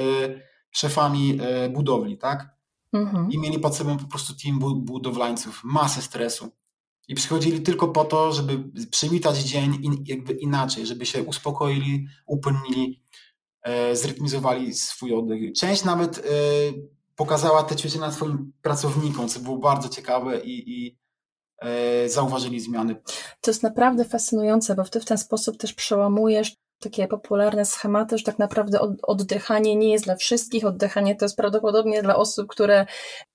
[0.71, 2.60] szefami e, budowli, tak?
[2.93, 3.32] Mhm.
[3.32, 6.52] I mieli pod sobą po prostu team budowlańców, masę stresu.
[7.08, 13.04] I przychodzili tylko po to, żeby przywitać dzień in, jakby inaczej, żeby się uspokoili, upłynili,
[13.93, 15.54] zrytmizowali swój oddech.
[15.54, 16.22] Część nawet e,
[17.15, 20.98] pokazała te ćwiczenia swoim pracownikom, co było bardzo ciekawe i, i
[21.62, 22.95] e, zauważyli zmiany.
[23.41, 28.24] To jest naprawdę fascynujące, bo ty w ten sposób też przełamujesz takie popularne schematy, że
[28.24, 32.86] tak naprawdę oddychanie nie jest dla wszystkich, oddychanie to jest prawdopodobnie dla osób, które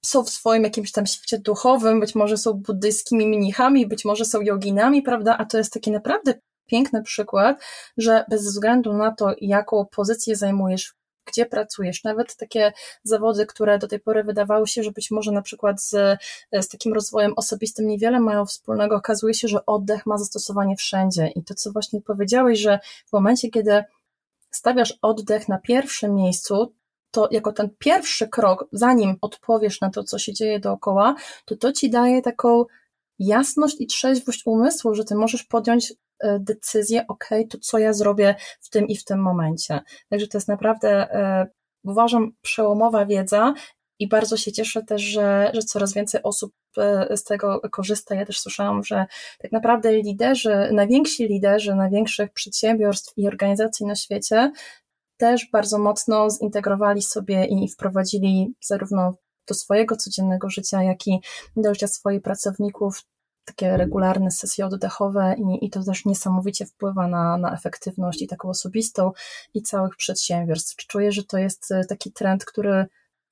[0.05, 4.41] są w swoim jakimś tam świecie duchowym, być może są buddyjskimi mnichami, być może są
[4.41, 6.35] joginami, prawda, a to jest taki naprawdę
[6.67, 7.63] piękny przykład,
[7.97, 10.95] że bez względu na to, jaką pozycję zajmujesz
[11.27, 12.05] gdzie pracujesz.
[12.05, 12.73] Nawet takie
[13.03, 16.21] zawody, które do tej pory wydawały się, że być może na przykład z,
[16.53, 21.29] z takim rozwojem osobistym niewiele mają wspólnego, okazuje się, że oddech ma zastosowanie wszędzie.
[21.29, 23.85] I to, co właśnie powiedziałeś, że w momencie, kiedy
[24.51, 26.73] stawiasz oddech na pierwszym miejscu,
[27.11, 31.73] to jako ten pierwszy krok, zanim odpowiesz na to, co się dzieje dookoła, to to
[31.73, 32.65] ci daje taką
[33.19, 35.93] jasność i trzeźwość umysłu, że ty możesz podjąć
[36.41, 39.81] decyzję, ok, to co ja zrobię w tym i w tym momencie.
[40.09, 41.47] Także to jest naprawdę, e,
[41.85, 43.55] uważam, przełomowa wiedza
[43.99, 48.15] i bardzo się cieszę też, że, że coraz więcej osób e, z tego korzysta.
[48.15, 49.07] Ja też słyszałam, że
[49.39, 54.53] tak naprawdę liderzy, najwięksi liderzy największych przedsiębiorstw i organizacji na świecie
[55.17, 59.15] też bardzo mocno zintegrowali sobie i wprowadzili zarówno
[59.49, 61.21] do swojego codziennego życia, jak i
[61.57, 63.03] do życia swoich pracowników
[63.45, 68.49] takie regularne sesje oddechowe i, i to też niesamowicie wpływa na, na efektywność i taką
[68.49, 69.13] osobistą
[69.55, 70.87] i całych przedsiębiorstw.
[70.87, 72.87] Czuję, że to jest e, taki trend, który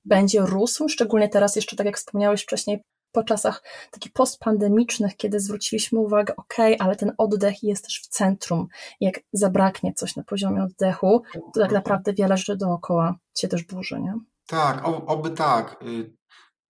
[0.04, 5.98] będzie rósł, szczególnie teraz jeszcze, tak jak wspomniałeś wcześniej, po czasach takich postpandemicznych, kiedy zwróciliśmy
[6.00, 8.68] uwagę, ok, ale ten oddech jest też w centrum.
[9.00, 11.22] Jak zabraknie coś na poziomie oddechu,
[11.54, 14.14] to tak naprawdę wiele rzeczy dookoła się też burzy, nie?
[14.46, 15.82] Tak, oby tak.
[15.82, 16.16] Y,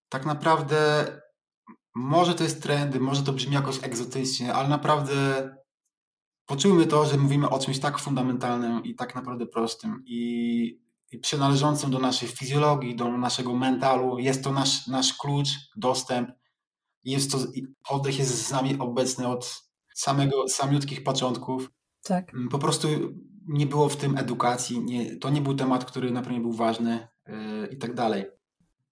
[0.09, 0.77] tak naprawdę
[1.95, 5.15] może to jest trendy, może to brzmi jakoś egzotycznie, ale naprawdę
[6.47, 11.91] poczujmy to, że mówimy o czymś tak fundamentalnym i tak naprawdę prostym i, i przynależącym
[11.91, 14.19] do naszej fizjologii, do naszego mentalu.
[14.19, 16.31] Jest to nasz, nasz klucz, dostęp.
[17.05, 17.39] Jest to,
[17.89, 19.63] oddech jest z nami obecny od
[19.95, 21.71] samego, samiutkich początków.
[22.03, 22.35] Tak.
[22.35, 22.89] Mm, po prostu
[23.49, 27.09] nie było w tym edukacji, nie, to nie był temat, który na pewno był ważny
[27.27, 28.25] yy, i tak dalej.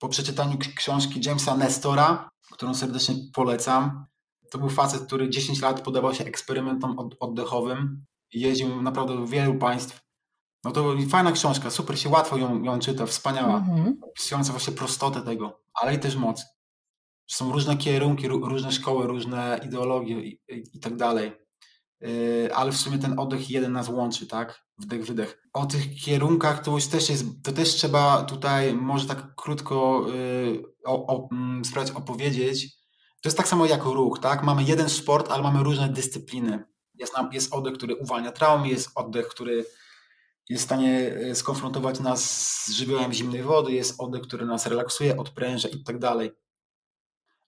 [0.00, 4.06] Po przeczytaniu książki Jamesa Nestora którą serdecznie polecam.
[4.50, 8.04] To był facet, który 10 lat podawał się eksperymentom oddechowym.
[8.32, 10.00] Jeździł naprawdę do wielu państw.
[10.64, 13.56] No to fajna książka, super się łatwo ją, ją czyta, wspaniała.
[13.56, 13.98] Mhm.
[14.02, 16.44] Opisująca właśnie prostotę tego, ale i też moc.
[17.30, 21.32] Są różne kierunki, różne szkoły, różne ideologie i, i, i tak dalej.
[22.00, 24.64] Yy, ale w sumie ten oddech jeden nas łączy, tak?
[24.78, 25.42] Wdech, wydech.
[25.52, 30.62] O tych kierunkach to już też jest, to też trzeba tutaj może tak krótko yy,
[30.84, 32.76] o, o, mm, spróbować opowiedzieć.
[33.22, 34.42] To jest tak samo jak ruch, tak?
[34.42, 36.64] Mamy jeden sport, ale mamy różne dyscypliny.
[36.94, 39.66] Jest, jest oddech, który uwalnia traumy, jest oddech, który
[40.48, 42.24] jest w stanie yy, skonfrontować nas
[42.66, 46.30] z żywiołem zimnej wody, jest oddech, który nas relaksuje, odpręża i tak dalej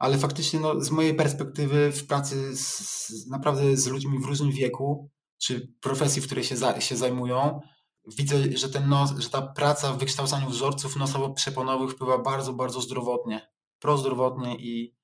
[0.02, 5.10] ale faktycznie no, z mojej perspektywy w pracy z, naprawdę z ludźmi w różnym wieku,
[5.38, 7.60] czy profesji, w której się, za, się zajmują,
[8.18, 13.48] widzę, że, ten nos, że ta praca w wykształcaniu wzorców nosowo-przeponowych wpływa bardzo, bardzo zdrowotnie,
[13.78, 14.96] prozdrowotnie i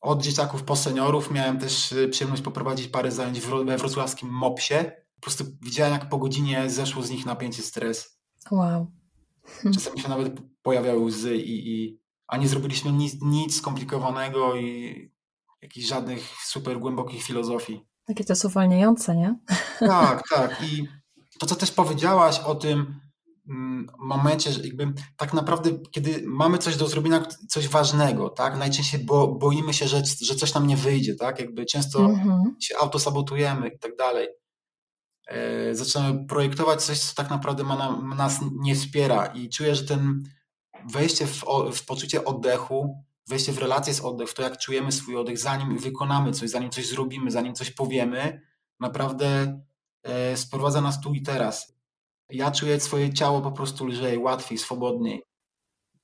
[0.00, 4.92] od dzieciaków po seniorów miałem też y, przyjemność poprowadzić parę zajęć we wrocławskim MOPSie.
[5.14, 8.20] Po prostu widziałem, jak po godzinie zeszło z nich napięcie, stres.
[8.50, 8.86] Wow.
[9.74, 15.14] Czasami się nawet pojawiały łzy i, i a nie zrobiliśmy nic, nic skomplikowanego i
[15.62, 17.86] jakichś żadnych super głębokich filozofii.
[18.06, 19.38] Takie to jest uwalniające, nie?
[19.78, 20.62] Tak, tak.
[20.62, 20.88] I
[21.38, 23.00] to, co też powiedziałaś o tym
[23.48, 28.58] mm, momencie, że jakby tak naprawdę, kiedy mamy coś do zrobienia, coś ważnego, tak?
[28.58, 31.40] Najczęściej bo, boimy się, że, że coś nam nie wyjdzie, tak?
[31.40, 32.56] Jakby często mhm.
[32.60, 34.28] się autosabotujemy i tak dalej.
[35.26, 39.84] E, zaczynamy projektować coś, co tak naprawdę ma nam, nas nie wspiera i czuję, że
[39.84, 40.22] ten
[40.92, 41.44] wejście w,
[41.74, 46.32] w poczucie oddechu, wejście w relację z oddech, to jak czujemy swój oddech, zanim wykonamy
[46.32, 48.40] coś, zanim coś zrobimy, zanim coś powiemy,
[48.80, 49.60] naprawdę
[50.02, 51.74] e, sprowadza nas tu i teraz.
[52.30, 55.22] Ja czuję swoje ciało po prostu lżej, łatwiej, swobodniej.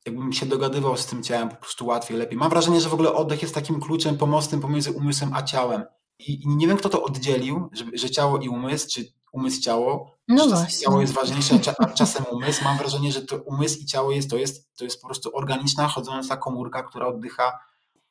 [0.06, 2.38] Jakbym się dogadywał z tym ciałem po prostu łatwiej, lepiej.
[2.38, 5.84] Mam wrażenie, że w ogóle oddech jest takim kluczem, pomostem pomiędzy umysłem a ciałem.
[6.18, 10.18] I, i nie wiem, kto to oddzielił, że, że ciało i umysł, czy umysł, ciało.
[10.28, 10.84] No właśnie.
[10.84, 12.64] Ciało jest ważniejsze, a czasem umysł.
[12.64, 15.88] Mam wrażenie, że to umysł i ciało jest to, jest, to jest po prostu organiczna,
[15.88, 17.58] chodząca komórka, która oddycha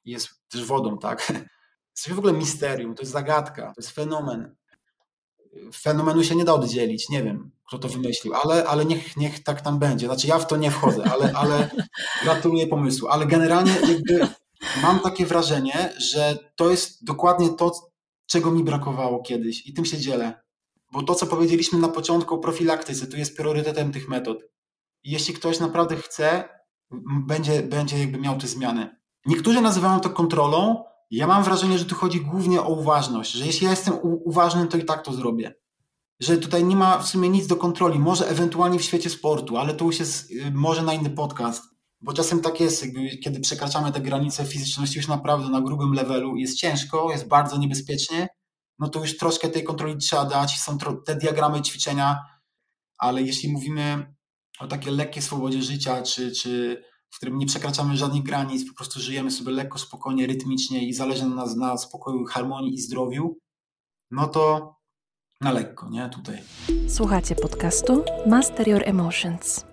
[0.06, 1.28] i jest też wodą, tak?
[2.00, 4.56] To jest w ogóle misterium, to jest zagadka, to jest fenomen.
[5.76, 9.62] Fenomenu się nie da oddzielić, nie wiem, kto to wymyślił, ale, ale niech, niech tak
[9.62, 10.06] tam będzie.
[10.06, 11.70] Znaczy ja w to nie wchodzę, ale, ale
[12.24, 13.08] gratuluję pomysłu.
[13.08, 14.28] Ale generalnie jakby
[14.82, 17.72] mam takie wrażenie, że to jest dokładnie to,
[18.26, 20.42] czego mi brakowało kiedyś i tym się dzielę.
[20.92, 24.44] Bo to, co powiedzieliśmy na początku o profilaktyce, to jest priorytetem tych metod.
[25.04, 26.50] Jeśli ktoś naprawdę chce,
[27.28, 29.00] będzie, będzie jakby miał te zmiany.
[29.26, 30.84] Niektórzy nazywają to kontrolą.
[31.12, 34.78] Ja mam wrażenie, że tu chodzi głównie o uważność, że jeśli ja jestem uważny, to
[34.78, 35.56] i tak to zrobię.
[36.20, 39.74] Że tutaj nie ma w sumie nic do kontroli, może ewentualnie w świecie sportu, ale
[39.74, 41.64] to już jest y, może na inny podcast.
[42.02, 46.36] Bo czasem tak jest, jakby, kiedy przekraczamy te granice fizyczności już naprawdę na grubym levelu,
[46.36, 48.30] jest ciężko, jest bardzo niebezpiecznie,
[48.80, 52.20] no to już troszkę tej kontroli trzeba dać, są te diagramy ćwiczenia,
[52.98, 54.16] ale jeśli mówimy
[54.60, 59.00] o takiej lekkiej swobodzie życia, czy, czy w którym nie przekraczamy żadnych granic, po prostu
[59.00, 63.38] żyjemy sobie lekko, spokojnie, rytmicznie i zależy na, na spokoju, harmonii i zdrowiu,
[64.12, 64.76] no to
[65.42, 66.10] na lekko, nie?
[66.10, 66.42] Tutaj.
[66.88, 69.69] Słuchacie podcastu Master Your Emotions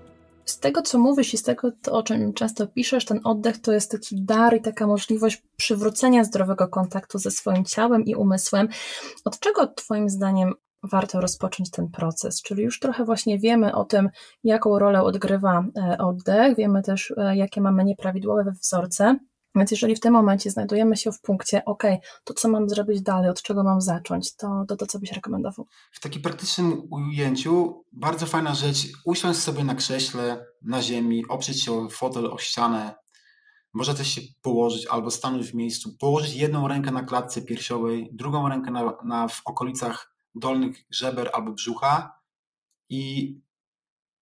[0.46, 3.90] z tego, co mówisz i z tego, o czym często piszesz, ten oddech to jest
[3.90, 8.68] taki dar i taka możliwość przywrócenia zdrowego kontaktu ze swoim ciałem i umysłem.
[9.24, 12.42] Od czego Twoim zdaniem warto rozpocząć ten proces?
[12.42, 14.08] Czyli już trochę właśnie wiemy o tym,
[14.44, 19.18] jaką rolę odgrywa e, oddech, wiemy też, e, jakie mamy nieprawidłowe wzorce.
[19.56, 21.82] Więc jeżeli w tym momencie znajdujemy się w punkcie, ok,
[22.24, 25.66] to co mam zrobić dalej, od czego mam zacząć, to, to, to co byś rekomendował?
[25.92, 31.72] W takim praktycznym ujęciu bardzo fajna rzecz, usiąść sobie na krześle, na ziemi, oprzeć się
[31.72, 32.94] o fotel, o ścianę,
[33.72, 38.48] może też się położyć albo stanąć w miejscu, położyć jedną rękę na klatce piersiowej, drugą
[38.48, 42.20] rękę na, na w okolicach dolnych żeber albo brzucha
[42.88, 43.34] i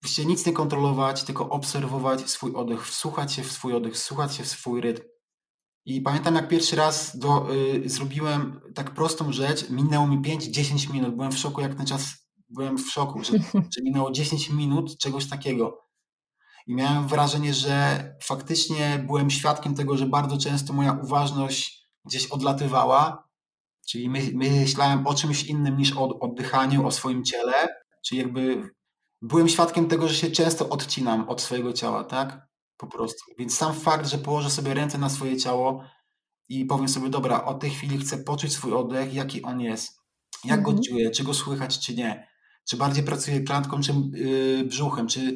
[0.03, 4.42] Właściwie nic nie kontrolować, tylko obserwować swój oddech, wsłuchać się w swój oddech, wsłuchać się
[4.42, 5.03] w swój rytm,
[5.87, 11.14] i pamiętam, jak pierwszy raz do, y, zrobiłem tak prostą rzecz, minęło mi 5-10 minut.
[11.14, 13.33] Byłem w szoku, jak ten czas byłem w szoku, że,
[13.75, 15.85] że minęło 10 minut czegoś takiego.
[16.66, 23.29] I miałem wrażenie, że faktycznie byłem świadkiem tego, że bardzo często moja uważność gdzieś odlatywała,
[23.87, 27.68] czyli my, myślałem o czymś innym niż o oddychaniu, o swoim ciele,
[28.07, 28.70] czyli jakby
[29.23, 32.49] byłem świadkiem tego, że się często odcinam od swojego ciała, tak?
[32.77, 33.33] Po prostu.
[33.39, 35.85] Więc sam fakt, że położę sobie ręce na swoje ciało
[36.49, 40.01] i powiem sobie, dobra, od tej chwili chcę poczuć swój oddech, jaki on jest,
[40.45, 40.77] jak mhm.
[40.77, 42.29] go czuję, czy go słychać, czy nie,
[42.69, 45.35] czy bardziej pracuję klatką, czy yy, brzuchem, czy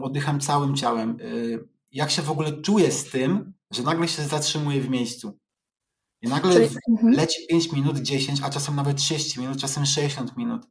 [0.00, 4.80] oddycham całym ciałem, yy, jak się w ogóle czuję z tym, że nagle się zatrzymuję
[4.80, 5.38] w miejscu.
[6.22, 7.12] I nagle Czyli, mhm.
[7.12, 10.66] leci 5 minut, 10, a czasem nawet 30 minut, czasem 60 minut.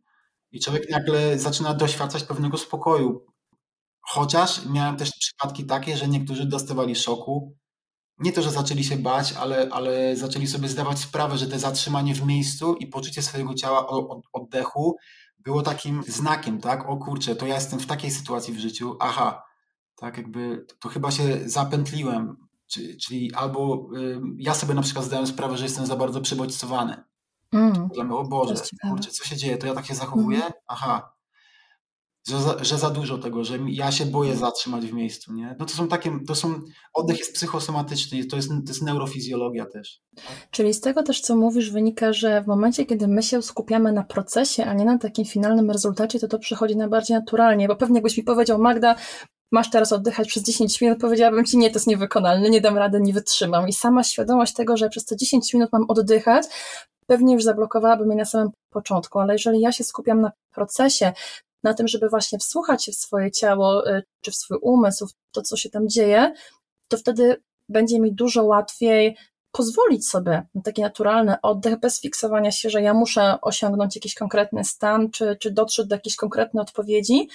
[0.51, 3.25] I człowiek nagle zaczyna doświadczać pewnego spokoju,
[4.01, 7.55] Chociaż miałem też przypadki takie, że niektórzy dostawali szoku.
[8.19, 12.15] Nie to, że zaczęli się bać, ale, ale zaczęli sobie zdawać sprawę, że te zatrzymanie
[12.15, 14.97] w miejscu i poczucie swojego ciała od, oddechu
[15.39, 16.89] było takim znakiem, tak?
[16.89, 19.43] O kurczę, to ja jestem w takiej sytuacji w życiu, aha,
[19.95, 22.47] tak jakby to chyba się zapętliłem,
[23.01, 27.03] czyli albo y, ja sobie na przykład zdałem sprawę, że jestem za bardzo przybodźcowany.
[27.53, 30.39] Mm, o Boże, kurczę, co się dzieje, to ja tak się zachowuję?
[30.39, 30.51] Mm.
[30.67, 31.13] Aha,
[32.27, 35.55] że za, że za dużo tego, że ja się boję zatrzymać w miejscu, nie?
[35.59, 36.61] No to są takie, to są,
[36.93, 40.01] oddech jest psychosomatyczny, to jest, to jest neurofizjologia też.
[40.51, 44.03] Czyli z tego też, co mówisz, wynika, że w momencie, kiedy my się skupiamy na
[44.03, 48.17] procesie, a nie na takim finalnym rezultacie, to to przychodzi najbardziej naturalnie, bo pewnie jakbyś
[48.17, 48.95] mi powiedział, Magda,
[49.51, 53.01] masz teraz oddychać przez 10 minut, powiedziałabym ci, nie, to jest niewykonalne, nie dam rady,
[53.01, 53.67] nie wytrzymam.
[53.67, 56.45] I sama świadomość tego, że przez te 10 minut mam oddychać,
[57.07, 61.13] pewnie już zablokowałaby mnie na samym początku, ale jeżeli ja się skupiam na procesie,
[61.63, 65.13] na tym, żeby właśnie wsłuchać się w swoje ciało, y, czy w swój umysł, w
[65.31, 66.33] to, co się tam dzieje,
[66.87, 69.17] to wtedy będzie mi dużo łatwiej
[69.51, 74.63] pozwolić sobie na taki naturalny oddech bez fiksowania się, że ja muszę osiągnąć jakiś konkretny
[74.63, 77.29] stan, czy, czy dotrzeć do jakiejś konkretnej odpowiedzi,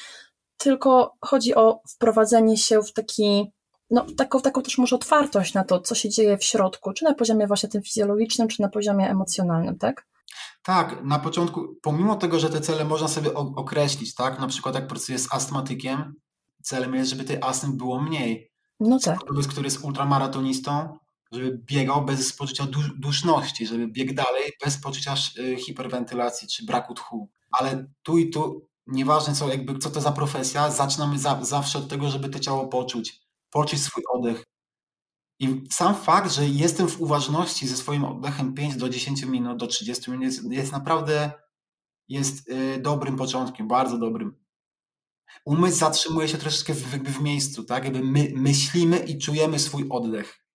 [0.57, 3.53] tylko chodzi o wprowadzenie się w taki,
[3.91, 7.15] no, taką, taką też może otwartość na to, co się dzieje w środku, czy na
[7.15, 10.07] poziomie właśnie tym fizjologicznym, czy na poziomie emocjonalnym, tak?
[10.63, 14.87] Tak, na początku, pomimo tego, że te cele można sobie określić, tak, na przykład jak
[14.87, 16.15] pracuję z astmatykiem,
[16.63, 18.51] celem jest, żeby tej astmy było mniej.
[18.81, 19.25] No tak.
[19.25, 20.99] Człowiek, który jest ultramaratonistą,
[21.33, 22.67] żeby biegał bez poczucia
[22.99, 27.31] duszności, żeby biegł dalej bez poczucia y, hiperwentylacji czy braku tchu.
[27.51, 31.89] Ale tu i tu, nieważne co, jakby, co to za profesja, zaczynamy za, zawsze od
[31.89, 33.21] tego, żeby to ciało poczuć,
[33.51, 34.45] poczuć swój oddech.
[35.39, 39.67] I sam fakt, że jestem w uważności ze swoim oddechem 5 do 10 minut, do
[39.67, 41.33] 30 minut jest, jest naprawdę
[42.09, 44.37] jest y, dobrym początkiem, bardzo dobrym.
[45.45, 47.85] Umysł zatrzymuje się troszeczkę w, jakby w miejscu, tak?
[47.85, 50.47] Jakby my myślimy i czujemy swój oddech.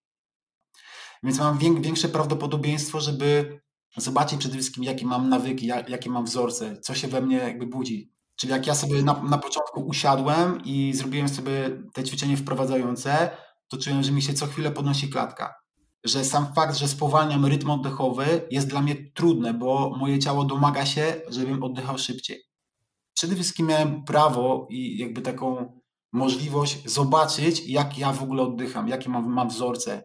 [1.24, 3.60] Więc mam większe prawdopodobieństwo, żeby
[3.98, 8.12] zobaczyć przede wszystkim, jakie mam nawyki, jakie mam wzorce, co się we mnie jakby budzi.
[8.36, 13.30] Czyli jak ja sobie na, na początku usiadłem i zrobiłem sobie te ćwiczenie wprowadzające,
[13.72, 15.56] to czułem, że mi się co chwilę podnosi klatka.
[16.04, 20.86] Że sam fakt, że spowalniam rytm oddechowy jest dla mnie trudne, bo moje ciało domaga
[20.86, 22.44] się, żebym oddychał szybciej.
[23.14, 25.80] Przede wszystkim miałem prawo i jakby taką
[26.14, 30.04] możliwość zobaczyć, jak ja w ogóle oddycham, jakie mam, mam wzorce,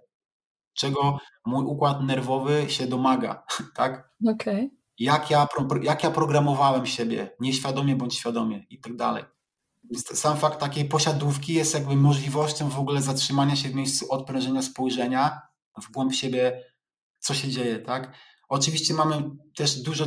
[0.75, 3.45] czego mój układ nerwowy się domaga,
[3.77, 4.11] tak?
[4.29, 4.71] Okay.
[4.99, 5.47] Jak, ja,
[5.83, 9.25] jak ja programowałem siebie, nieświadomie bądź świadomie i tak dalej.
[9.95, 15.41] Sam fakt takiej posiadówki jest jakby możliwością w ogóle zatrzymania się w miejscu odprężenia spojrzenia
[15.83, 16.65] w głąb siebie,
[17.19, 18.17] co się dzieje, tak?
[18.49, 20.07] Oczywiście mamy też dużo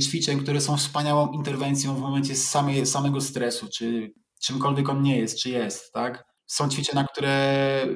[0.00, 5.38] ćwiczeń, które są wspaniałą interwencją w momencie samej, samego stresu, czy czymkolwiek on nie jest,
[5.38, 6.24] czy jest, tak?
[6.46, 7.86] Są ćwiczenia, które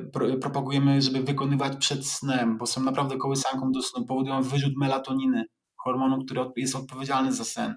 [0.40, 5.44] propagujemy, żeby wykonywać przed snem, bo są naprawdę kołysanką do snu, powodują wyrzut melatoniny,
[5.76, 7.74] hormonu, który jest odpowiedzialny za sen.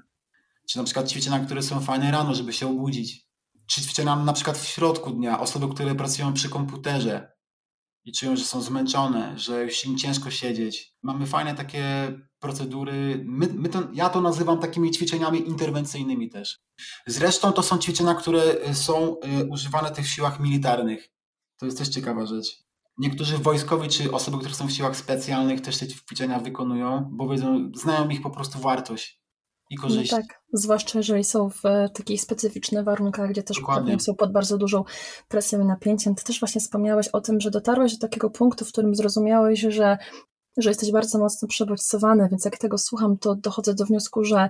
[0.70, 3.27] Czy na przykład ćwiczenia, które są fajne rano, żeby się obudzić.
[3.68, 7.32] Czy ćwiczenia na przykład w środku dnia, osoby, które pracują przy komputerze
[8.06, 10.94] i czują, że są zmęczone, że już im ciężko siedzieć.
[11.04, 13.24] Mamy fajne takie procedury.
[13.26, 16.60] My, my to, ja to nazywam takimi ćwiczeniami interwencyjnymi też.
[17.08, 21.10] Zresztą to są ćwiczenia, które y, są y, używane tych w siłach militarnych.
[21.60, 22.64] To jest też ciekawa rzecz.
[22.98, 27.72] Niektórzy wojskowi czy osoby, które są w siłach specjalnych też te ćwiczenia wykonują, bo wiedzą,
[27.76, 29.22] znają ich po prostu wartość
[29.70, 30.16] i no korzyści.
[30.16, 33.60] No tak, zwłaszcza jeżeli są w e, takich specyficznych warunkach, gdzie też
[34.00, 34.84] są pod bardzo dużą
[35.28, 36.16] presją i napięciem.
[36.16, 39.98] Ty też właśnie wspomniałeś o tym, że dotarłeś do takiego punktu, w którym zrozumiałeś, że
[40.58, 44.50] że jesteś bardzo mocno przebodźcowany, więc jak tego słucham, to dochodzę do wniosku, że,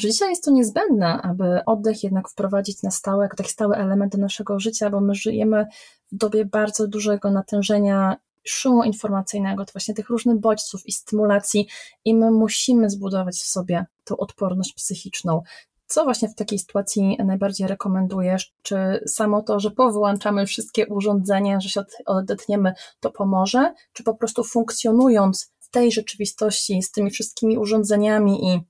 [0.00, 4.12] że dzisiaj jest to niezbędne, aby oddech jednak wprowadzić na stałe, jako taki stały element
[4.12, 5.66] do naszego życia, bo my żyjemy
[6.12, 8.16] w dobie bardzo dużego natężenia
[8.48, 11.68] szumu informacyjnego, to właśnie tych różnych bodźców i stymulacji,
[12.04, 15.42] i my musimy zbudować w sobie tą odporność psychiczną.
[15.86, 18.54] Co właśnie w takiej sytuacji najbardziej rekomendujesz?
[18.62, 23.74] Czy samo to, że powyłączamy wszystkie urządzenia, że się odetniemy, to pomoże?
[23.92, 28.60] Czy po prostu funkcjonując w tej rzeczywistości, z tymi wszystkimi urządzeniami i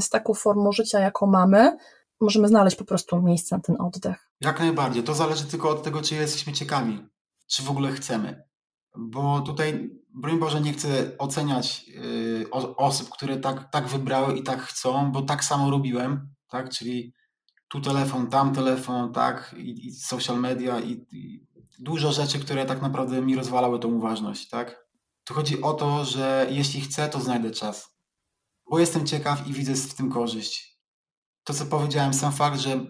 [0.00, 1.76] z taką formą życia, jaką mamy,
[2.20, 4.30] możemy znaleźć po prostu miejsce na ten oddech?
[4.40, 5.02] Jak najbardziej.
[5.02, 7.08] To zależy tylko od tego, czy jesteśmy ciekawi,
[7.46, 8.45] czy w ogóle chcemy.
[8.98, 14.60] Bo tutaj, broń Boże, nie chcę oceniać yy, osób, które tak, tak wybrały i tak
[14.62, 16.70] chcą, bo tak samo robiłem tak?
[16.70, 17.14] Czyli
[17.68, 19.54] tu telefon, tam telefon, tak?
[19.58, 21.46] I, i social media i, i,
[21.78, 24.86] dużo rzeczy, które tak naprawdę mi rozwalały tą uważność, tak?
[25.24, 27.96] Tu chodzi o to, że jeśli chcę, to znajdę czas.
[28.70, 30.80] Bo jestem ciekaw i widzę w tym korzyść.
[31.44, 32.86] To, co powiedziałem, sam fakt, że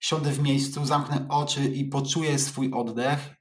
[0.00, 3.34] siądę w miejscu, zamknę oczy i poczuję swój oddech,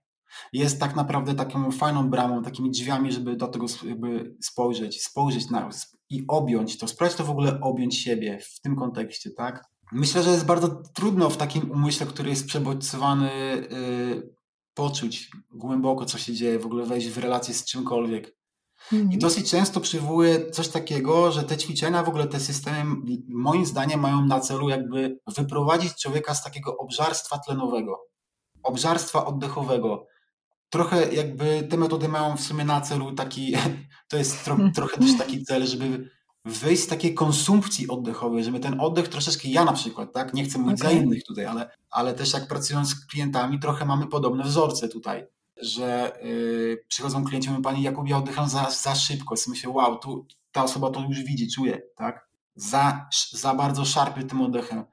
[0.53, 5.69] jest tak naprawdę taką fajną bramą, takimi drzwiami, żeby do tego jakby spojrzeć, spojrzeć na,
[6.09, 9.63] i objąć to, spróbować to w ogóle objąć siebie w tym kontekście, tak?
[9.91, 13.29] Myślę, że jest bardzo trudno w takim umyśle, który jest przebodźcowany,
[13.71, 14.33] yy,
[14.73, 18.35] poczuć głęboko, co się dzieje, w ogóle wejść w relację z czymkolwiek.
[18.93, 19.11] Mhm.
[19.11, 22.95] I dosyć często przywołuję coś takiego, że te ćwiczenia, w ogóle te systemy,
[23.29, 27.99] moim zdaniem, mają na celu jakby wyprowadzić człowieka z takiego obżarstwa tlenowego,
[28.63, 30.07] obżarstwa oddechowego,
[30.71, 33.53] trochę jakby te metody mają w sumie na celu taki,
[34.09, 36.09] to jest tro, trochę też taki cel, żeby
[36.45, 40.59] wyjść z takiej konsumpcji oddechowej, żeby ten oddech troszeczkę, ja na przykład, tak, nie chcę
[40.59, 40.93] mówić okay.
[40.93, 45.25] za innych tutaj, ale, ale też jak pracując z klientami, trochę mamy podobne wzorce tutaj,
[45.61, 50.27] że yy, przychodzą klienci, mówią, Pani Jakub, ja oddycham za, za szybko, myślę, wow, tu
[50.51, 54.83] ta osoba to już widzi, czuje, tak, za, za bardzo szarpie tym oddechem,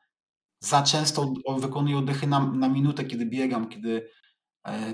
[0.60, 4.08] za często wykonuję oddechy na, na minutę, kiedy biegam, kiedy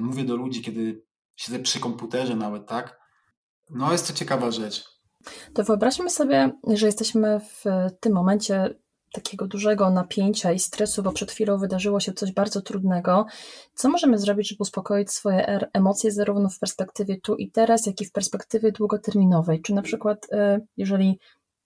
[0.00, 1.04] mówię do ludzi, kiedy
[1.36, 2.98] siedzę przy komputerze nawet, tak?
[3.70, 4.84] No jest to ciekawa rzecz.
[5.54, 7.64] To wyobraźmy sobie, że jesteśmy w
[8.00, 8.74] tym momencie
[9.14, 13.26] takiego dużego napięcia i stresu, bo przed chwilą wydarzyło się coś bardzo trudnego.
[13.74, 18.00] Co możemy zrobić, żeby uspokoić swoje er, emocje, zarówno w perspektywie tu i teraz, jak
[18.00, 19.62] i w perspektywie długoterminowej?
[19.62, 21.18] Czy na przykład, y, jeżeli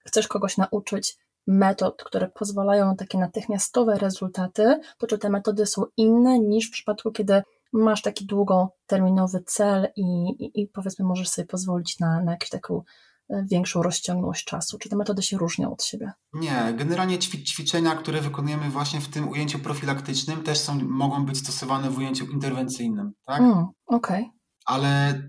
[0.07, 5.85] chcesz kogoś nauczyć metod, które pozwalają na takie natychmiastowe rezultaty, to czy te metody są
[5.97, 7.43] inne niż w przypadku, kiedy
[7.73, 10.03] masz taki długoterminowy cel i,
[10.39, 12.83] i, i powiedzmy możesz sobie pozwolić na, na jakąś taką
[13.31, 14.79] e, większą rozciągłość czasu?
[14.79, 16.13] Czy te metody się różnią od siebie?
[16.33, 21.91] Nie, generalnie ćwiczenia, które wykonujemy właśnie w tym ujęciu profilaktycznym też są, mogą być stosowane
[21.91, 23.41] w ujęciu interwencyjnym, tak?
[23.41, 24.23] Mm, Okej.
[24.23, 24.39] Okay.
[24.67, 25.23] Ale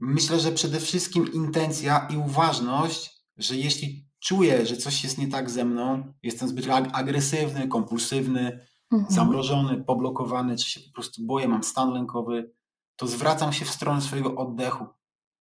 [0.00, 5.50] myślę, że przede wszystkim intencja i uważność, że jeśli czuję, że coś jest nie tak
[5.50, 9.12] ze mną, jestem zbyt agresywny, kompulsywny, mhm.
[9.12, 12.52] zamrożony, poblokowany, czy się po prostu boję, mam stan lękowy,
[12.96, 14.86] to zwracam się w stronę swojego oddechu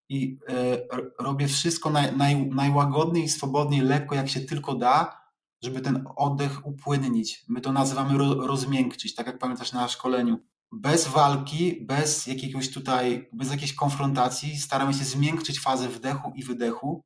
[0.09, 0.87] i y,
[1.19, 5.19] robię wszystko naj, naj, najłagodniej swobodniej, lekko jak się tylko da,
[5.63, 7.45] żeby ten oddech upłynnić.
[7.47, 10.39] My to nazywamy ro, rozmiękczyć, tak jak pamiętasz na szkoleniu.
[10.71, 17.03] Bez walki, bez jakiegoś tutaj, bez jakiejś konfrontacji staramy się zmiękczyć fazę wdechu i wydechu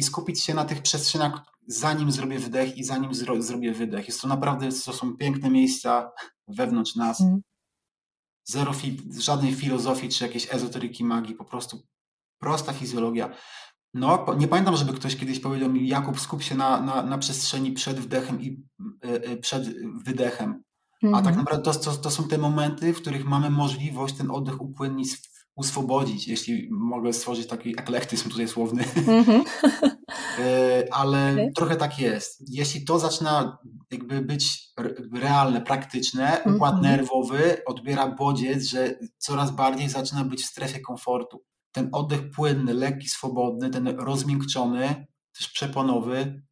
[0.00, 1.32] i skupić się na tych przestrzeniach,
[1.66, 4.08] zanim zrobię wdech i zanim zro, zrobię wydech.
[4.08, 6.10] Jest to naprawdę, to są piękne miejsca
[6.48, 7.20] wewnątrz nas.
[7.20, 7.40] Mm.
[8.44, 11.82] Zero fi, żadnej filozofii czy jakiejś ezoteryki magii, po prostu
[12.38, 13.34] prosta fizjologia.
[13.94, 17.72] No, nie pamiętam, żeby ktoś kiedyś powiedział mi, Jakub, skup się na, na, na przestrzeni
[17.72, 18.66] przed wdechem i
[19.04, 19.64] y, y, przed
[20.04, 20.62] wydechem.
[21.02, 21.14] Mm.
[21.14, 21.36] A tak mhm.
[21.36, 25.29] naprawdę to, to, to, są te momenty, w których mamy możliwość ten oddech upłynnić
[25.60, 28.82] uswobodzić, jeśli mogę stworzyć taki eklektyzm tutaj słowny.
[28.82, 29.42] Mm-hmm.
[31.00, 31.52] Ale okay.
[31.56, 32.44] trochę tak jest.
[32.48, 33.58] Jeśli to zaczyna
[33.90, 34.70] jakby być
[35.12, 36.82] realne, praktyczne, układ mm-hmm.
[36.82, 41.44] nerwowy odbiera bodziec, że coraz bardziej zaczyna być w strefie komfortu.
[41.72, 45.06] Ten oddech płynny, lekki, swobodny, ten rozmiękczony,
[45.38, 46.42] też przeponowy,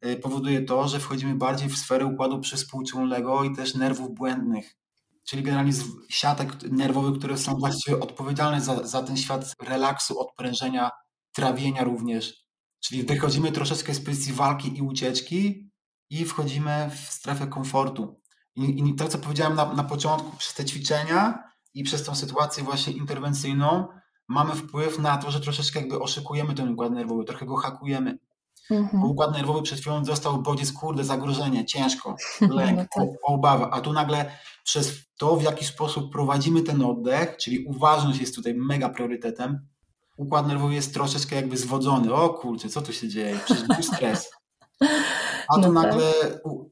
[0.00, 4.81] e, powoduje to, że wchodzimy bardziej w sferę układu przyspółczulnego i też nerwów błędnych
[5.24, 5.72] czyli generalnie
[6.08, 10.90] siatek nerwowych, które są właściwie odpowiedzialne za, za ten świat relaksu, odprężenia,
[11.34, 12.42] trawienia również.
[12.80, 15.70] Czyli wychodzimy troszeczkę z pozycji walki i ucieczki
[16.10, 18.20] i wchodzimy w strefę komfortu.
[18.56, 21.42] I, i to, co powiedziałem na, na początku, przez te ćwiczenia
[21.74, 23.88] i przez tą sytuację właśnie interwencyjną,
[24.28, 28.18] mamy wpływ na to, że troszeczkę jakby oszukujemy ten układ nerwowy, trochę go hakujemy.
[28.70, 29.04] Mhm.
[29.04, 33.08] Układ nerwowy przed chwilą dostał bodziec, kurde, zagrożenie, ciężko, lęk, no tak.
[33.22, 34.32] obawa, a tu nagle
[34.64, 39.66] przez to, w jaki sposób prowadzimy ten oddech, czyli uważność jest tutaj mega priorytetem,
[40.16, 42.14] układ nerwowy jest troszeczkę jakby zwodzony.
[42.14, 43.38] O kurczę, co tu się dzieje?
[43.44, 44.30] Przecież był stres.
[45.48, 45.90] A tu no tak.
[45.90, 46.12] nagle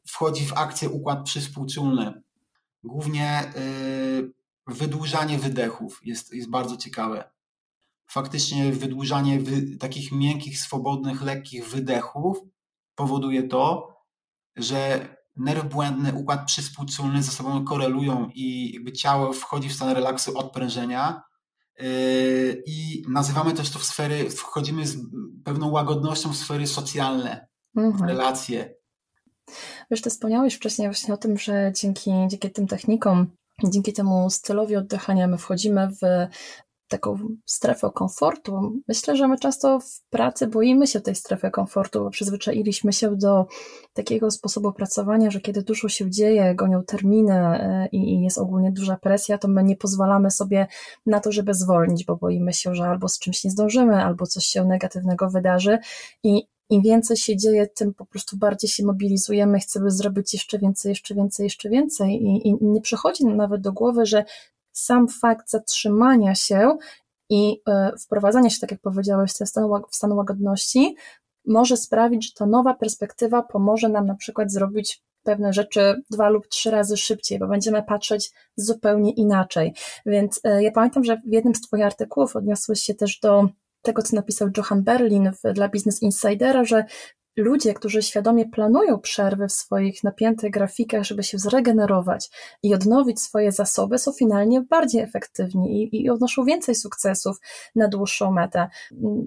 [0.07, 2.22] wchodzi w akcję układ przyspółczulny.
[2.84, 3.53] Głównie
[4.16, 4.32] yy,
[4.66, 7.30] wydłużanie wydechów jest, jest bardzo ciekawe.
[8.11, 12.38] Faktycznie wydłużanie wy, takich miękkich, swobodnych, lekkich wydechów
[12.94, 13.94] powoduje to,
[14.56, 20.38] że nerw błędny, układ przyspółczulny ze sobą korelują i jakby ciało wchodzi w stan relaksu,
[20.38, 21.22] odprężenia
[21.78, 24.96] yy, i nazywamy też to w sfery, wchodzimy z
[25.44, 28.11] pewną łagodnością w sfery socjalne, mhm.
[28.11, 28.74] relacje.
[29.90, 33.30] Wiesz, ty wspomniałeś wcześniej właśnie o tym, że dzięki, dzięki tym technikom
[33.68, 36.00] dzięki temu stylowi oddychania my wchodzimy w
[36.91, 38.72] taką strefę komfortu.
[38.88, 43.47] Myślę, że my często w pracy boimy się tej strefy komfortu, bo przyzwyczailiśmy się do
[43.93, 48.97] takiego sposobu pracowania, że kiedy dużo się dzieje, gonią terminy e, i jest ogólnie duża
[48.97, 50.66] presja, to my nie pozwalamy sobie
[51.07, 54.45] na to, żeby zwolnić, bo boimy się, że albo z czymś nie zdążymy, albo coś
[54.45, 55.78] się negatywnego wydarzy
[56.22, 60.91] i im więcej się dzieje, tym po prostu bardziej się mobilizujemy, chcemy zrobić jeszcze więcej,
[60.91, 64.24] jeszcze więcej, jeszcze więcej i, i nie przychodzi nam nawet do głowy, że
[64.72, 66.76] sam fakt zatrzymania się
[67.30, 69.34] i e, wprowadzania się, tak jak powiedziałeś, w
[69.90, 70.96] stan, łagodności
[71.46, 76.48] może sprawić, że ta nowa perspektywa pomoże nam na przykład zrobić pewne rzeczy dwa lub
[76.48, 79.74] trzy razy szybciej, bo będziemy patrzeć zupełnie inaczej.
[80.06, 83.48] Więc e, ja pamiętam, że w jednym z Twoich artykułów odniosłeś się też do
[83.82, 86.84] tego, co napisał Johan Berlin w, dla Business Insidera, że
[87.37, 92.31] ludzie, którzy świadomie planują przerwy w swoich napiętych grafikach, żeby się zregenerować
[92.62, 97.37] i odnowić swoje zasoby, są finalnie bardziej efektywni i, i odnoszą więcej sukcesów
[97.74, 98.68] na dłuższą metę.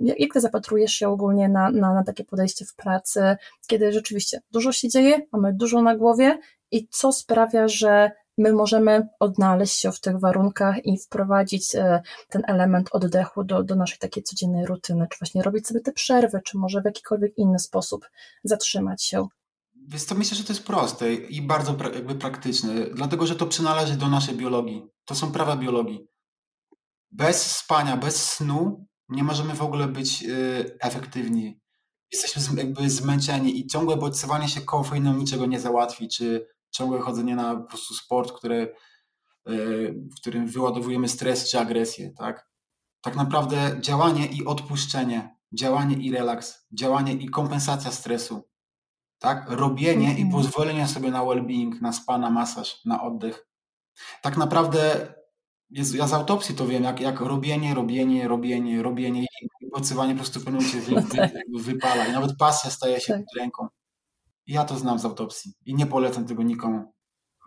[0.03, 3.35] Jak ty zapatrujesz się ogólnie na, na, na takie podejście w pracy,
[3.67, 6.39] kiedy rzeczywiście dużo się dzieje, mamy dużo na głowie
[6.71, 12.41] i co sprawia, że my możemy odnaleźć się w tych warunkach i wprowadzić e, ten
[12.47, 16.57] element oddechu do, do naszej takiej codziennej rutyny, czy właśnie robić sobie te przerwy, czy
[16.57, 18.09] może w jakikolwiek inny sposób
[18.43, 19.27] zatrzymać się.
[19.87, 23.45] Więc to myślę, że to jest proste i bardzo pra jakby praktyczne, dlatego że to
[23.45, 24.83] przynależy do naszej biologii.
[25.05, 26.07] To są prawa biologii.
[27.11, 31.59] Bez spania, bez snu Nie możemy w ogóle być y, efektywni.
[32.11, 37.55] Jesteśmy jakby zmęczeni i ciągłe bodźcowanie się kofeiną niczego nie załatwi, czy ciągłe chodzenie na
[37.55, 38.75] po prostu sport, który,
[39.49, 42.47] y, w którym wyładowujemy stres czy agresję, tak?
[43.01, 48.49] Tak naprawdę działanie i odpuszczenie, działanie i relaks, działanie i kompensacja stresu,
[49.19, 49.45] tak?
[49.49, 50.19] Robienie mm -hmm.
[50.19, 50.31] i mhm.
[50.31, 53.47] pozwolenie sobie na well-being, na spa, na masaż, na oddech.
[54.21, 55.13] Tak naprawdę
[55.69, 59.25] jest, ja z autopsji to wiem, jak, jak robienie, robienie, robienie, robienie
[59.61, 61.01] i podsywanie po prostu w pewnym momencie wy,
[61.57, 62.07] wy, wypala.
[62.07, 63.25] I nawet pasja staje się tak.
[63.25, 63.67] pod ręką.
[64.47, 66.93] Ja to znam z autopsji i nie polecam tego nikomu.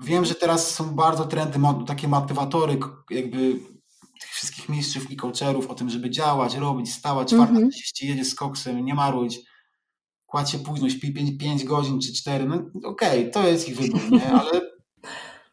[0.01, 2.79] Wiem, że teraz są bardzo trendy, takie motywatory,
[3.11, 3.61] jakby
[4.21, 8.03] tych wszystkich mistrzów i coacherów o tym, żeby działać, robić, stawać, czwarta mm -hmm.
[8.03, 9.39] jedzie z koksem, nie marudź,
[10.27, 14.13] kładź się późno, śpi 5, godzin czy 4, no okej, okay, to jest ich wybór,
[14.13, 14.33] nie?
[14.33, 14.76] ale